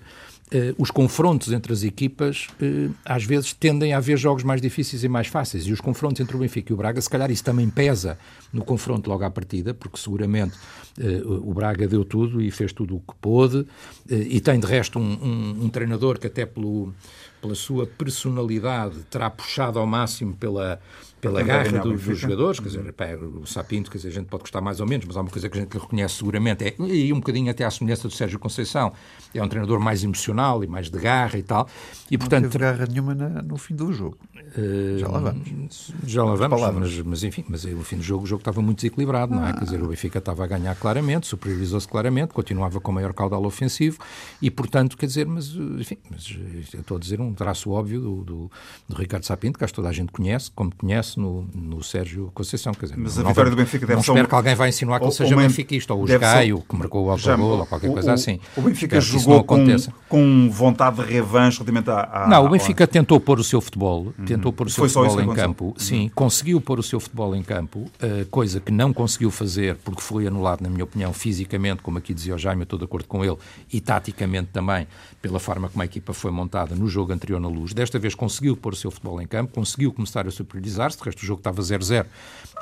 [0.77, 5.07] os confrontos entre as equipas uh, às vezes tendem a haver jogos mais difíceis e
[5.07, 5.65] mais fáceis.
[5.65, 8.17] E os confrontos entre o Benfica e o Braga, se calhar isso também pesa
[8.53, 10.55] no confronto logo à partida, porque seguramente
[10.99, 13.65] uh, o Braga deu tudo e fez tudo o que pôde,
[14.09, 16.93] e tem de resto um, um, um treinador que até pelo,
[17.41, 20.79] pela sua personalidade terá puxado ao máximo pela
[21.25, 24.43] pela garra do, dos jogadores, quer dizer, pá, o Sapinto, quer dizer, a gente pode
[24.43, 26.75] gostar mais ou menos, mas há uma coisa que a gente lhe reconhece seguramente, é,
[26.77, 28.93] e um bocadinho até à semelhança do Sérgio Conceição,
[29.33, 31.67] é um treinador mais emocional e mais de garra e tal.
[32.11, 34.17] E, portanto, não teve garra nenhuma na, no fim do jogo.
[34.55, 35.93] Uh, já lá vamos.
[36.05, 38.77] Já lá vamos, mas, mas, enfim, mas no fim do jogo o jogo estava muito
[38.77, 39.37] desequilibrado, ah.
[39.37, 39.53] não é?
[39.53, 43.97] Quer dizer, o Benfica estava a ganhar claramente, superiorizou-se claramente, continuava com maior caudal ofensivo
[44.41, 46.37] e, portanto, quer dizer, mas, enfim, mas
[46.73, 48.51] eu estou a dizer um traço óbvio do, do,
[48.87, 52.31] do Ricardo Sapinto, que acho que toda a gente conhece, como conhece no, no Sérgio
[52.33, 52.73] Conceição.
[52.73, 54.11] Quer dizer, mas não, a vitória do Benfica deve não ser.
[54.11, 57.09] espero que alguém vai insinuar que ele seja benfiquista, ou o Gaio, que marcou o
[57.09, 58.39] autogol, ou qualquer coisa assim.
[58.55, 59.65] O Benfica jogou com,
[60.07, 62.27] com vontade de revanche relativamente à.
[62.29, 64.25] não, o Benfica tentou pôr o seu futebol, uhum.
[64.25, 65.65] tentou pôr o seu Foi futebol em campo.
[65.65, 65.73] Uhum.
[65.77, 70.01] Sim, conseguiu pôr o seu futebol em campo, uh, coisa que não conseguiu fazer porque
[70.01, 73.07] foi anulado, na minha opinião, fisicamente, como aqui dizia o Jaime, eu estou de acordo
[73.07, 73.37] com ele,
[73.71, 74.87] e taticamente também,
[75.21, 77.73] pela forma como a equipa foi montada no jogo anterior na luz.
[77.73, 81.21] Desta vez conseguiu pôr o seu futebol em campo, conseguiu começar a superiorizar-se, de resto
[81.23, 82.05] o jogo estava 0-0.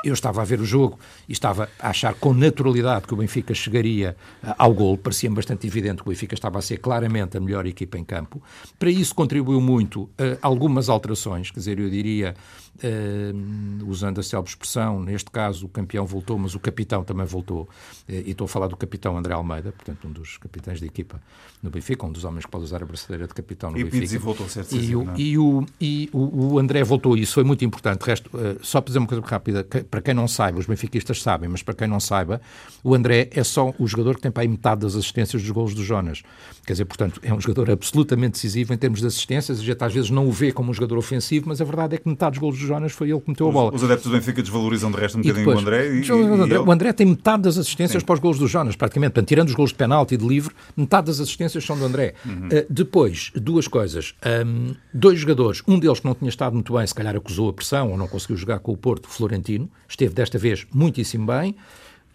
[0.03, 3.53] Eu estava a ver o jogo e estava a achar com naturalidade que o Benfica
[3.53, 4.97] chegaria uh, ao gol.
[4.97, 8.41] Parecia-me bastante evidente que o Benfica estava a ser claramente a melhor equipa em campo.
[8.77, 12.35] Para isso contribuiu muito uh, algumas alterações, quer dizer, eu diria
[12.73, 17.69] Uh, usando a célebre expressão, neste caso o campeão voltou, mas o capitão também voltou,
[18.09, 21.21] e estou a falar do capitão André Almeida, portanto um dos capitães da equipa
[21.61, 24.15] no Benfica, um dos homens que pode usar a braçadeira de capitão no e Benfica.
[24.15, 27.43] E voltou a ser e, o, e, o, e o, o, André voltou, isso foi
[27.43, 28.01] muito importante.
[28.01, 29.63] resto, uh, só para dizer uma coisa rápida,
[29.93, 32.41] para quem não saiba, os benfiquistas sabem, mas para quem não saiba,
[32.84, 35.75] o André é só o jogador que tem para aí metade das assistências dos golos
[35.75, 36.23] do Jonas.
[36.65, 39.93] Quer dizer, portanto, é um jogador absolutamente decisivo em termos de assistências, a gente às
[39.93, 42.39] vezes não o vê como um jogador ofensivo, mas a verdade é que metade dos
[42.39, 43.75] golos do Jonas foi ele que meteu a bola.
[43.75, 45.95] Os, adeptos do Benfica desvalorizam de resto um bocadinho depois, o André.
[45.95, 48.06] E, o, André o André tem metade das assistências Sim.
[48.08, 49.12] para os golos do Jonas, praticamente.
[49.12, 52.15] Portanto, tirando os golos de penalti e de livre, metade das assistências são do André.
[52.25, 52.47] Uhum.
[52.47, 54.15] Uh, depois, duas coisas.
[54.43, 57.53] Um, dois jogadores, um deles que não tinha estado muito bem, se calhar acusou a
[57.53, 61.56] pressão ou não conseguiu jogar com o Porto, Florentino, esteve desta vez muitíssimo bem.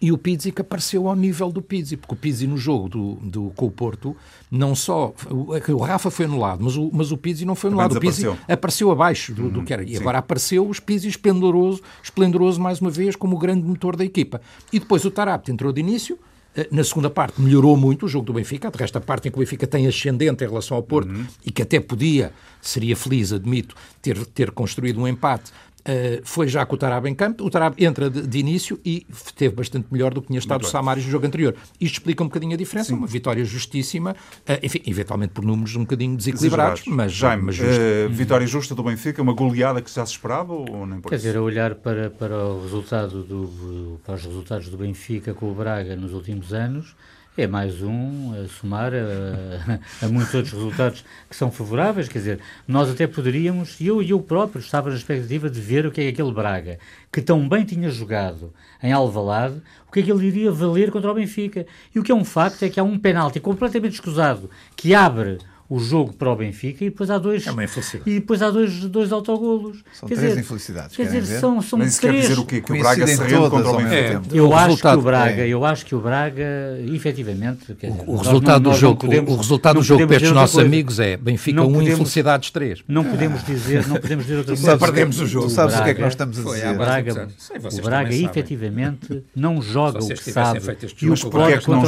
[0.01, 3.15] e o Pizzi que apareceu ao nível do Pizzi, porque o Pizzi no jogo do,
[3.15, 4.15] do, com o Porto,
[4.49, 5.13] não só.
[5.29, 7.97] O, o Rafa foi anulado, mas o, mas o Pizzi não foi anulado.
[7.97, 9.83] O Pizzi apareceu abaixo do, do que era.
[9.83, 9.97] E Sim.
[9.97, 14.39] agora apareceu o Pizzi esplendoroso, esplendoroso mais uma vez, como o grande motor da equipa.
[14.71, 16.17] E depois o Tarapte entrou de início.
[16.55, 19.31] Eh, na segunda parte melhorou muito o jogo do Benfica, de resto a parte em
[19.31, 21.25] que o Benfica tem ascendente em relação ao Porto uhum.
[21.45, 26.65] e que até podia, seria feliz, admito, ter, ter construído um empate, Uh, foi já
[26.65, 27.43] com o Tarab em campo.
[27.45, 30.67] O Tarab entra de, de, início e teve bastante melhor do que tinha estado o
[30.67, 31.55] Samaris no jogo anterior.
[31.79, 32.89] Isto explica um bocadinho a diferença.
[32.89, 32.95] Sim.
[32.95, 37.73] Uma vitória justíssima, uh, enfim, eventualmente por números um bocadinho desequilibrados, mas, Jaime, mas justa.
[37.73, 41.15] Uh, vitória justa do Benfica, uma goleada que já se esperava ou nem por Quer
[41.15, 45.53] dizer, a olhar para, para, o resultado do, para os resultados do Benfica com o
[45.53, 46.95] Braga nos últimos anos,
[47.41, 52.09] é mais um a somar a, a, muitos outros resultados que são favoráveis.
[52.09, 56.01] Quer dizer, nós até poderíamos, e eu, próprio estava na expectativa de ver o que
[56.01, 56.79] é aquele Braga,
[57.11, 61.11] que tão bem tinha jogado em Alvalade, o que é que ele iria valer contra
[61.11, 61.65] o Benfica.
[61.95, 65.37] E o que é um facto é que há um penalti completamente escusado que abre
[65.69, 68.09] o jogo para o Benfica e depois há dois é uma infelicidade.
[68.09, 69.77] e depois há dois, dois autogolos.
[69.93, 70.95] São quer três dizer, infelicidades.
[70.95, 71.39] Quer dizer, ver?
[71.39, 72.15] são, são Mas isso três.
[72.15, 72.61] quer dizer o quê?
[72.61, 73.95] Que o Braga se rende contra o Benfica.
[73.95, 75.47] É, eu, acho que o Braga, é.
[75.47, 79.83] eu acho que o Braga, efetivamente, dizer, o, resultado do jogo, podemos, o resultado do
[79.83, 80.67] jogo para estes nossos coisa.
[80.67, 82.83] amigos é Benfica 1, um, infelicidades 3.
[82.87, 84.77] Não podemos dizer, não podemos dizer outra coisa.
[84.79, 85.49] Perdemos o jogo.
[85.51, 86.67] Sabes o que é que nós estamos a dizer?
[86.67, 87.27] O Braga,
[87.71, 90.61] o Braga efetivamente não joga o que sabe.
[90.99, 91.85] E os porquê é que não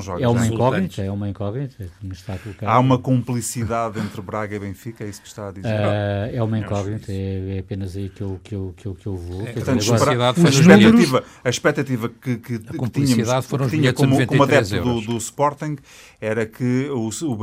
[0.00, 0.24] joga?
[0.24, 1.86] É uma incógnita, é uma incógnita.
[2.62, 5.68] Há uma cumplicidade entre Braga e Benfica, é isso que está a dizer?
[5.68, 9.06] Uh, é uma incógnita, é, é, apenas aí que eu, que eu, que eu, que
[9.06, 9.46] eu vou.
[9.46, 13.92] É, portanto, dizer, agora, a, expectativa, a expectativa que, que, que tínhamos foram que tinha
[13.92, 15.76] como, como adepto do, do, Sporting
[16.20, 17.36] era que o, o,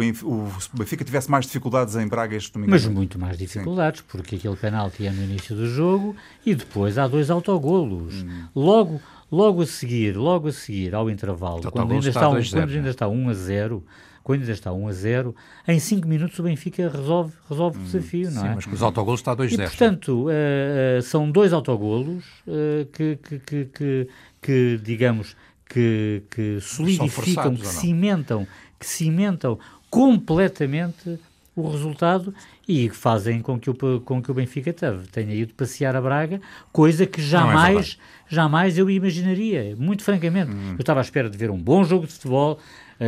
[0.74, 2.72] Benfica tivesse mais dificuldades em Braga este domingo.
[2.72, 4.06] Mas muito mais dificuldades, Sim.
[4.10, 8.24] porque aquele penalti é no início do jogo e depois há dois autogolos.
[8.24, 8.48] Hum.
[8.56, 12.90] Logo, logo a seguir, logo a seguir ao intervalo, quando ainda, está, um, quando ainda
[12.90, 13.84] está 1 a 0
[14.24, 15.36] quando ainda está 1 a 0,
[15.68, 18.56] em 5 minutos o Benfica resolve, resolve hum, o desafio, não sim, é?
[18.56, 19.70] mas com os autogolos está 2 a 0.
[19.70, 24.08] portanto, uh, são dois autogolos uh, que, que, que, que,
[24.42, 25.36] que, digamos,
[25.68, 28.48] que, que solidificam, que cimentam,
[28.80, 29.60] que cimentam
[29.90, 31.20] completamente
[31.56, 32.34] o resultado
[32.68, 34.74] e que fazem com que o, com que o Benfica
[35.12, 40.52] tenha ido passear a Braga, coisa que é jamais, é jamais eu imaginaria, muito francamente.
[40.52, 40.72] Hum.
[40.72, 42.60] Eu estava à espera de ver um bom jogo de futebol,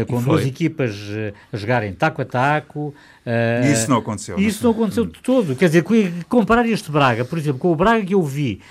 [0.08, 2.94] com duas equipas uh, a jogarem taco a taco.
[3.26, 4.38] Uh, e isso não aconteceu.
[4.38, 5.56] Isso não, aconteceu de todo.
[5.56, 5.84] Quer dizer,
[6.28, 8.62] comparar este Braga, por exemplo, com o Braga que eu vi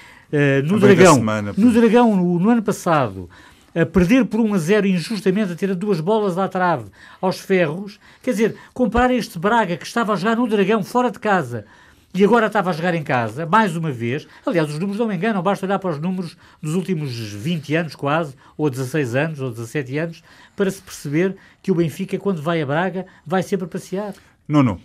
[0.64, 3.30] no Dragão, semana, no Dragão no, no, ano passado,
[3.72, 6.86] a perder por 1 a 0 injustamente, a ter duas bolas à trave
[7.20, 11.20] aos ferros, quer dizer, comparar este Braga que estava a jogar no Dragão, fora de
[11.20, 11.66] casa,
[12.14, 14.24] e agora estava a jogar em casa, mais uma vez.
[14.46, 17.96] Aliás, os números não me enganam, basta olhar para os números dos últimos 20 anos,
[17.96, 20.22] quase, ou 16 anos, ou 17 anos,
[20.54, 24.14] para se perceber que o Benfica, quando vai a Braga, vai sempre passear.
[24.46, 24.80] Nuno,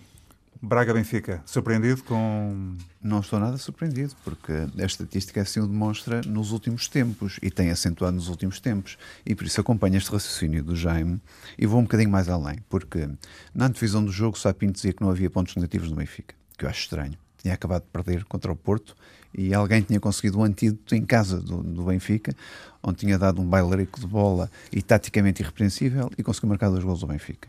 [0.60, 2.76] Braga-Benfica, surpreendido com.
[3.00, 7.70] Não estou nada surpreendido, porque a estatística assim o demonstra nos últimos tempos e tem
[7.70, 8.98] acentuado nos últimos tempos.
[9.24, 11.22] E por isso acompanho este raciocínio do Jaime
[11.60, 13.08] e vou um bocadinho mais além, porque
[13.54, 16.70] na antevisão do jogo, Sapinto dizia que não havia pontos negativos no Benfica que eu
[16.70, 17.18] acho estranho.
[17.38, 18.96] Tinha acabado de perder contra o Porto
[19.34, 22.36] e alguém tinha conseguido um antídoto em casa do, do, Benfica,
[22.84, 27.02] onde tinha dado um bailarico de bola e taticamente irrepreensível e conseguiu marcar dois gols
[27.02, 27.48] ao Benfica.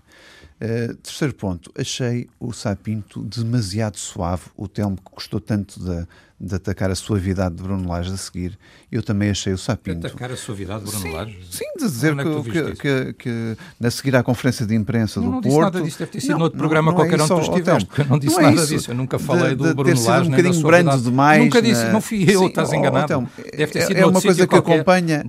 [0.61, 6.07] Uh, terceiro ponto, achei o Sapinto demasiado suave, o Telmo que gostou tanto da,
[6.41, 8.59] de atacar a suavidade de Bruno Lage a seguir,
[8.91, 10.07] eu também achei o Sapinto.
[10.07, 11.39] Atacar a suavidade de Bruno sim, Lage?
[11.51, 15.27] Sim, de dizer é que, que, que, que, a seguir à conferência de imprensa não,
[15.27, 15.51] do não Porto...
[15.51, 17.41] Não disse nada disso, deve ter sido não, outro programa não qualquer é onde tu
[17.41, 20.29] estiveste, não disse não é nada disso, eu nunca falei de, do Bruno ter Lage
[20.29, 21.45] um bocadinho brando demais...
[21.45, 21.93] Nunca disse, na...
[21.93, 23.05] não fui eu, sim, estás enganado.
[23.05, 25.25] Então, deve ter sido é uma coisa que acompanha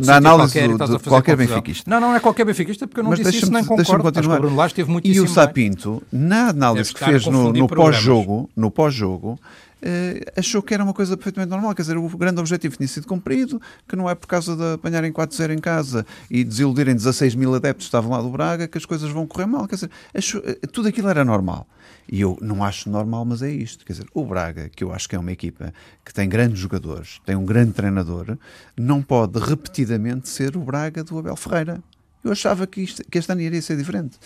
[0.00, 1.90] na análise de qualquer benfiquista.
[1.90, 4.08] Não, não é qualquer benfiquista, porque eu não disse isso nem concordo.
[4.16, 7.66] Acho que o Bruno Lage teve muitíssimo E o Sapinto, na análise que fez no
[7.66, 9.36] pós-jogo, no pós-jogo,
[10.36, 11.74] achou que era uma coisa perfeitamente normal.
[11.74, 15.12] Quer dizer, o grande objetivo tinha sido cumprido, que não é por causa de apanharem
[15.12, 18.84] 4-0 em casa e desiludirem 16 mil adeptos que estavam lá do Braga que as
[18.84, 19.66] coisas vão correr mal.
[19.66, 21.66] Quer dizer, achou, uh, tudo aquilo era normal.
[22.10, 23.84] E eu não acho normal, mas é isto.
[23.84, 25.72] Quer dizer, o Braga, que eu acho que é uma equipa
[26.04, 28.36] que tem grandes jogadores, tem um grande treinador,
[28.76, 31.82] não pode repetidamente ser o Braga do Abel Ferreira.
[32.26, 34.18] Eu achava que, isto, que este ano iria ser diferente.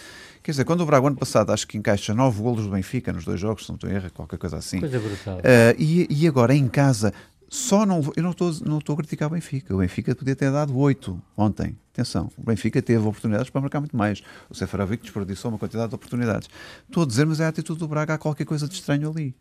[0.42, 3.24] Quer dizer, quando o Braga, ano passado, acho que encaixa nove golos do Benfica nos
[3.24, 4.80] dois jogos, se não estou em erro, qualquer coisa assim.
[4.80, 5.38] Coisa brutal.
[5.38, 7.12] Uh, e, e agora, em casa,
[7.48, 8.00] só não.
[8.16, 9.74] Eu não estou, não estou a criticar o Benfica.
[9.74, 11.76] O Benfica podia ter dado oito ontem.
[11.92, 14.22] Atenção, o Benfica teve oportunidades para marcar muito mais.
[14.48, 16.48] O Seferovic desperdiçou uma quantidade de oportunidades.
[16.86, 19.34] Estou a dizer, mas é a atitude do Braga, há qualquer coisa de estranho ali.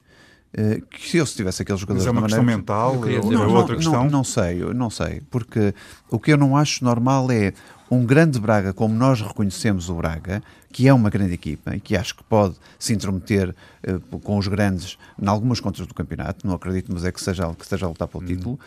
[0.51, 2.05] Uh, que se eu tivesse aqueles jogadores.
[2.05, 2.57] Mas é uma questão maneira...
[2.57, 4.03] mental, não, é não, outra questão.
[4.03, 5.75] Não, não sei, não sei, porque
[6.09, 7.53] o que eu não acho normal é
[7.89, 11.95] um grande Braga como nós reconhecemos o Braga, que é uma grande equipa e que
[11.95, 13.55] acho que pode se intrometer
[13.87, 17.51] uh, com os grandes em algumas contas do campeonato, não acredito, mas é que seja
[17.53, 18.27] que esteja a lutar pelo hum.
[18.27, 18.59] título,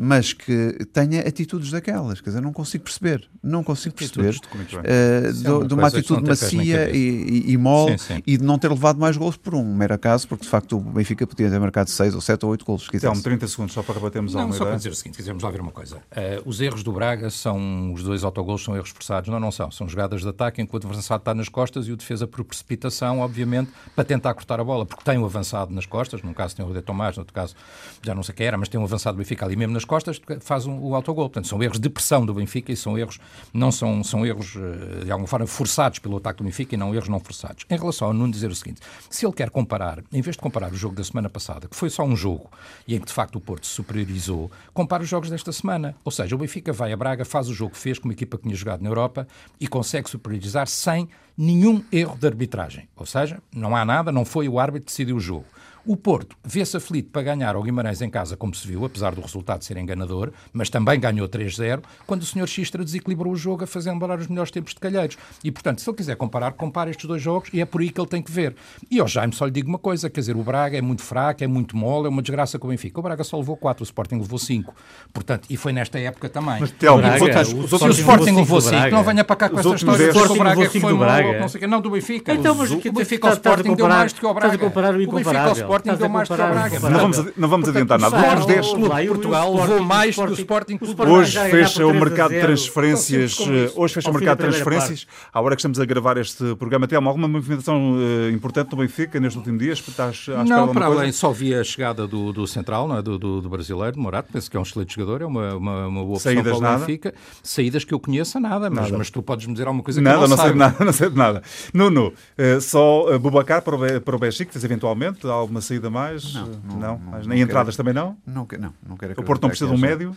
[0.00, 5.66] mas que tenha atitudes daquelas, quer dizer, não consigo perceber, não consigo perceber uh, de,
[5.66, 8.22] de uma atitude macia e, e, e mole sim, sim.
[8.24, 10.80] e de não ter levado mais gols por um mero acaso, porque de facto o
[10.80, 12.88] Benfica podia ter marcado 6 ou 7 ou 8 gols.
[12.94, 14.70] Então, 30 segundos só para rebatermos não, alguma só ideia.
[14.74, 15.96] para dizer o seguinte, quisermos lá ver uma coisa.
[15.96, 19.68] Uh, os erros do Braga são, os dois autogolos são erros forçados, não, não são,
[19.72, 23.18] são jogadas de ataque enquanto o avançado está nas costas e o defesa por precipitação,
[23.18, 26.64] obviamente, para tentar cortar a bola, porque tem o avançado nas costas, num caso tem
[26.64, 27.56] o de Tomás, no outro caso
[28.00, 30.20] já não sei quem era, mas tem um avançado do Benfica ali mesmo nas costas,
[30.40, 31.28] faz o autogol.
[31.28, 33.18] Portanto, são erros de pressão do Benfica e são erros,
[33.52, 36.94] não são, são erros, eh, de alguma forma, forçados pelo ataque do Benfica e não
[36.94, 37.64] erros não forçados.
[37.68, 38.80] Em relação ao Nuno dizer o seguinte,
[39.10, 41.90] se ele quer comparar, em vez de comparar o jogo da semana passada, que foi
[41.90, 42.50] só um jogo
[42.86, 45.96] e em que de facto o Porto se superiorizou, compara os jogos desta semana.
[46.04, 48.36] Ou seja, o Benfica vai a Braga, faz o jogo que fez com uma equipa
[48.36, 49.26] que tinha jogado na Europa
[49.58, 52.88] e consegue superiorizar sem nenhum erro de arbitragem.
[52.96, 55.46] Ou seja, não há nada, não foi o árbitro que decidiu o jogo.
[55.86, 59.20] O Porto vê-se aflito para ganhar ao Guimarães em casa, como se viu, apesar do
[59.20, 62.46] resultado ser enganador, mas também ganhou 3-0, quando o Sr.
[62.46, 65.16] Xistra desequilibrou o jogo a fazer lembrar os melhores tempos de Calheiros.
[65.42, 68.00] E, portanto, se ele quiser comparar, compara estes dois jogos e é por aí que
[68.00, 68.54] ele tem que ver.
[68.90, 71.42] E ao Jaime só lhe digo uma coisa, quer dizer, o Braga é muito fraco,
[71.42, 73.00] é muito mole, é uma desgraça com o Benfica.
[73.00, 74.74] O Braga só levou 4, o Sporting levou 5.
[75.12, 76.60] Portanto, e foi nesta época também.
[76.60, 80.12] Mas, Telmo, portanto, o, Sporting levou 5, não venha para cá com essa história de
[80.12, 81.66] que o Braga foi mole, não sei o quê.
[81.66, 82.34] Não, do Benfica.
[82.34, 84.66] Então, mas o Benfica ao Sporting deu mais do que ao Braga.
[84.66, 86.80] O Benfica ao Sporting deu mais que ao Braga.
[86.80, 88.38] Não vamos, não vamos adiantar nada.
[88.38, 92.40] Os 10 clubes de Portugal levou mais que o Sporting Hoje fecha o mercado de
[92.40, 93.38] transferências.
[93.76, 95.06] Hoje fecha o mercado de transferências.
[95.32, 99.20] À hora que estamos a gravar este programa, tem alguma movimentação uh, importante no Benfica
[99.20, 99.78] nestes últimos dias?
[99.78, 103.02] Estás à não, para além, só vi a chegada do, do Central, não é?
[103.02, 104.30] do, do, do brasileiro, de Morato.
[104.32, 106.78] Penso que é um excelente jogador, é uma, uma, uma boa opção Saídas para o
[106.78, 107.14] Benfica.
[107.42, 108.98] Saídas que eu conheça, nada, mas, nada.
[108.98, 110.76] mas tu podes me dizer alguma coisa que nada, eu não, não sei de nada,
[110.84, 111.42] não sei de nada.
[111.72, 115.26] Nuno, uh, só uh, Bubacar para o, para o Besiktas, eventualmente?
[115.26, 116.34] Há alguma saída mais?
[116.34, 118.16] Não, não, não, mas nem entradas também não?
[118.26, 120.16] Não, não, não quero O Porto não precisa de um médio?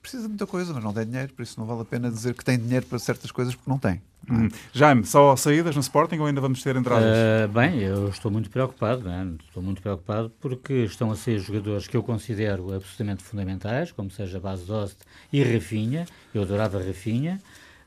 [0.00, 2.32] Precisa de muita coisa, mas não tem dinheiro, por isso não vale a pena dizer
[2.34, 4.00] que tem dinheiro para certas coisas porque não tem.
[4.30, 4.48] Hum.
[4.72, 7.06] Jaime, só saídas no Sporting ou ainda vamos ter entradas?
[7.06, 9.26] Uh, bem, eu estou muito preocupado, é?
[9.46, 14.38] estou muito preocupado porque estão a ser jogadores que eu considero absolutamente fundamentais, como seja
[14.38, 14.98] Base Dost
[15.32, 17.40] e Rafinha, eu adorava Rafinha,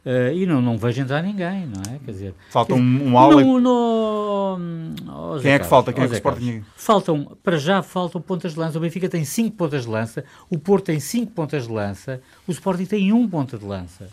[0.05, 1.99] Uh, e não, não vejo entrar ninguém, não é?
[1.99, 3.43] Quer dizer, falta um, um aula.
[3.43, 5.91] No, no, oh, Quem é que falta?
[5.91, 6.63] Quem é que o Sporting...
[6.75, 8.77] Faltam, para já faltam pontas de lança.
[8.77, 12.51] O Benfica tem 5 pontas de lança, o Porto tem 5 pontas de lança, o
[12.51, 14.07] Sporting tem 1 um ponta de lança.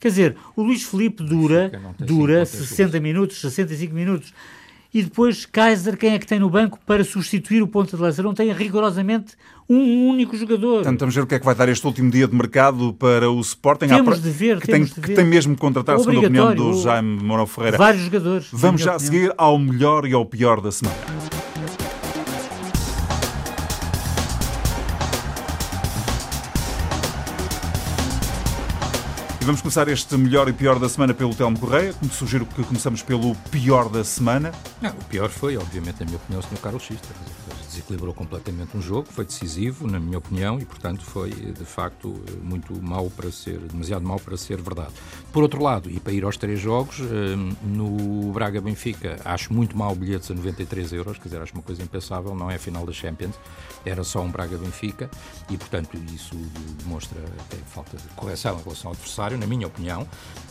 [0.00, 4.34] Quer dizer, o Luís Felipe dura, dura 60 minutos, 65 minutos.
[4.92, 8.22] E depois, Kaiser, quem é que tem no banco para substituir o ponta de lança?
[8.22, 9.34] Não tem rigorosamente
[9.68, 10.76] um único jogador.
[10.76, 13.30] Portanto, vamos ver o que é que vai dar este último dia de mercado para
[13.30, 13.86] o Sporting.
[13.86, 15.02] Temos de ver, que, tem, de ver.
[15.02, 17.76] que tem mesmo que contratar, segundo a opinião do Jaime Mourão Ferreira.
[17.76, 18.48] Vários jogadores.
[18.50, 19.12] Vamos já opinião.
[19.12, 21.27] seguir ao melhor e ao pior da semana.
[29.48, 31.94] Vamos começar este melhor e pior da semana pelo Telmo Correia.
[32.12, 34.52] Sugiro que começamos pelo pior da semana.
[34.78, 36.60] Não, o pior foi, obviamente, na minha opinião, o Sr.
[36.60, 37.08] Carlos Xista.
[37.78, 42.74] Desequilibrou completamente um jogo, foi decisivo, na minha opinião, e, portanto, foi, de facto, muito
[42.82, 44.92] mau para ser, demasiado mau para ser verdade.
[45.32, 49.94] Por outro lado, e para ir aos três jogos, hum, no Braga-Benfica, acho muito mau
[49.94, 52.92] bilhetes a 93 euros, quer dizer, acho uma coisa impensável, não é a final da
[52.92, 53.36] Champions,
[53.84, 55.08] era só um Braga-Benfica,
[55.48, 56.34] e, portanto, isso
[56.82, 60.04] demonstra até falta de correção em relação ao adversário, na minha opinião,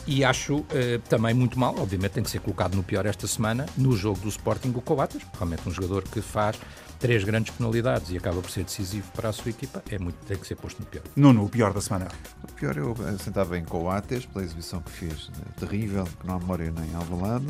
[0.06, 3.66] e acho eh, também muito mal, obviamente tem que ser colocado no pior esta semana,
[3.76, 6.56] no jogo do Sporting o Coates, realmente um jogador que faz
[6.98, 10.36] três grandes penalidades e acaba por ser decisivo para a sua equipa, é muito, tem
[10.36, 11.02] que ser posto no pior.
[11.14, 12.08] Nuno, o pior da semana?
[12.42, 16.72] O pior eu sentava em Coates, pela exibição que fez, terrível, que não há memória
[16.72, 17.46] nem Alvalade,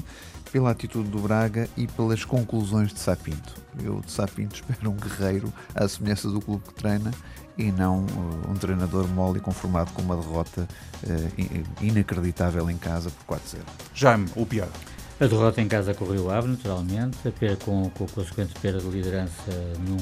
[0.53, 3.55] pela atitude do Braga e pelas conclusões de Sapinto.
[3.83, 7.11] Eu de Sapinto espero um guerreiro à semelhança do clube que treina
[7.57, 10.69] e não uh, um treinador mole e conformado com uma derrota
[11.05, 13.59] uh, inacreditável em casa por 4-0.
[13.95, 14.69] Jaime, o pior.
[15.21, 19.51] A derrota em casa correu ave, naturalmente, a com, com a consequente perda de liderança
[19.81, 19.97] num,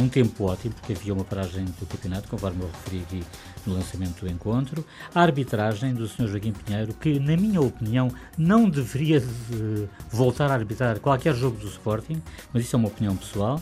[0.00, 3.22] num, tempo ótimo, porque havia uma paragem do campeonato, conforme eu referi aqui
[3.66, 4.82] no lançamento do encontro.
[5.14, 6.26] A arbitragem do Sr.
[6.26, 11.66] Joaquim Pinheiro, que, na minha opinião, não deveria de voltar a arbitrar qualquer jogo do
[11.66, 13.60] Sporting, mas isso é uma opinião pessoal.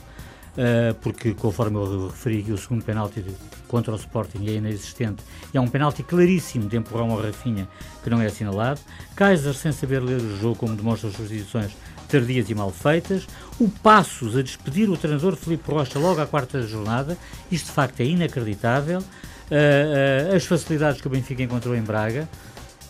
[0.60, 3.24] Uh, porque, conforme eu referi aqui, o segundo penalti
[3.66, 7.66] contra o Sporting é inexistente e é um penalti claríssimo de empurrão ao Rafinha
[8.02, 8.80] que não é assinalado.
[9.16, 11.72] Kaiser, sem saber ler o jogo, como demonstram as substituições
[12.08, 13.26] tardias e mal feitas.
[13.58, 17.16] O Passos a despedir o treinador Felipe Rocha logo à quarta jornada.
[17.50, 18.98] Isto, de facto, é inacreditável.
[18.98, 22.28] Uh, uh, as facilidades que o Benfica encontrou em Braga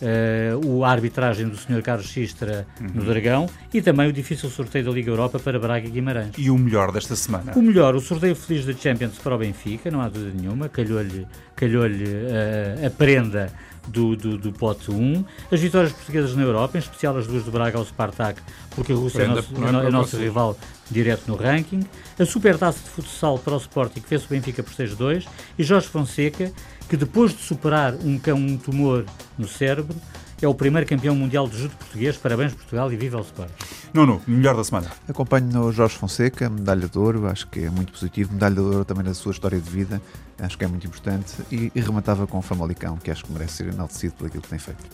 [0.02, 1.82] uh, a arbitragem do Sr.
[1.82, 2.88] Carlos Xistra uhum.
[2.94, 6.34] no Dragão e também o difícil sorteio da Liga Europa para Braga e Guimarães.
[6.36, 7.52] E o melhor desta semana?
[7.54, 11.26] O melhor, o sorteio feliz da Champions para o Benfica, não há dúvida nenhuma, calhou-lhe
[11.56, 13.52] calhou uh, a prenda
[13.86, 15.24] do, do, do pote 1.
[15.50, 18.40] As vitórias portuguesas na Europa, em especial as duas do Braga ao Spartak,
[18.70, 20.56] porque a Rússia é nosso, é, é nosso rival
[20.90, 21.80] direto no ranking.
[22.18, 25.26] A supertaça de futsal para o Sporting, que fez o Benfica por 6-2.
[25.58, 26.52] E Jorge Fonseca,
[26.90, 29.04] que depois de superar um, um tumor
[29.38, 29.96] no cérebro,
[30.42, 32.16] é o primeiro campeão mundial de judo português.
[32.16, 33.48] Parabéns, Portugal, e viva o Sport.
[33.94, 34.90] Nuno, melhor da semana.
[35.08, 38.32] Acompanho o Jorge Fonseca, medalha de ouro, acho que é muito positivo.
[38.32, 40.02] Medalha de ouro também na sua história de vida,
[40.40, 41.34] acho que é muito importante.
[41.52, 44.48] E, e rematava com o Famalicão, que acho que merece ser enaltecido por aquilo que
[44.48, 44.84] tem feito.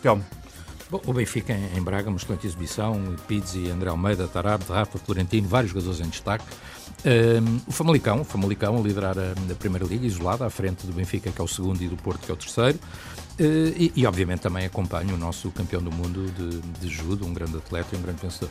[0.00, 0.24] Telmo.
[0.88, 5.72] Bom, o Benfica em, Braga, uma excelente exibição, Pizzi, André Almeida, Tarab, Rafa, Florentino, vários
[5.72, 6.44] jogadores em destaque.
[7.04, 10.92] Um, o Famalicão, o Famalicão a liderar a, a Primeira Liga, isolado, à frente do
[10.92, 12.78] Benfica, que é o segundo, e do Porto, que é o terceiro.
[13.38, 17.34] Uh, e, e, obviamente também acompanho o nosso campeão do mundo de, de judo, um
[17.34, 18.48] grande atleta e um grande vencedor.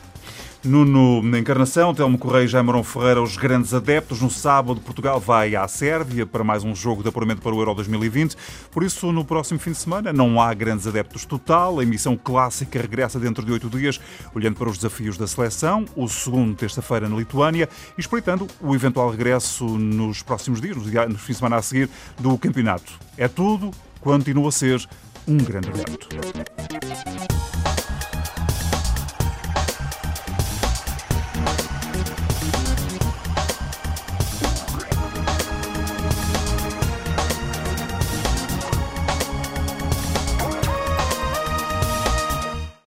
[0.62, 4.20] Nuno na Encarnação, Telmo Correia e Jaime Ferreira, os grandes adeptos.
[4.20, 7.74] No sábado, Portugal vai à Sérvia para mais um jogo de apuramento para o Euro
[7.74, 8.36] 2020.
[8.70, 11.80] Por isso, no próximo fim de semana, não há grandes adeptos total.
[11.80, 14.00] A emissão clássica regressa dentro de oito dias,
[14.34, 15.84] olhando para os desafios da seleção.
[15.96, 21.34] O segundo, terça-feira, na Lituânia, e espreitando o eventual regresso nos próximos dias, nos fins
[21.34, 22.92] de semana a seguir, do campeonato.
[23.16, 23.70] É tudo
[24.06, 24.88] continua a ser
[25.26, 26.08] um grande evento.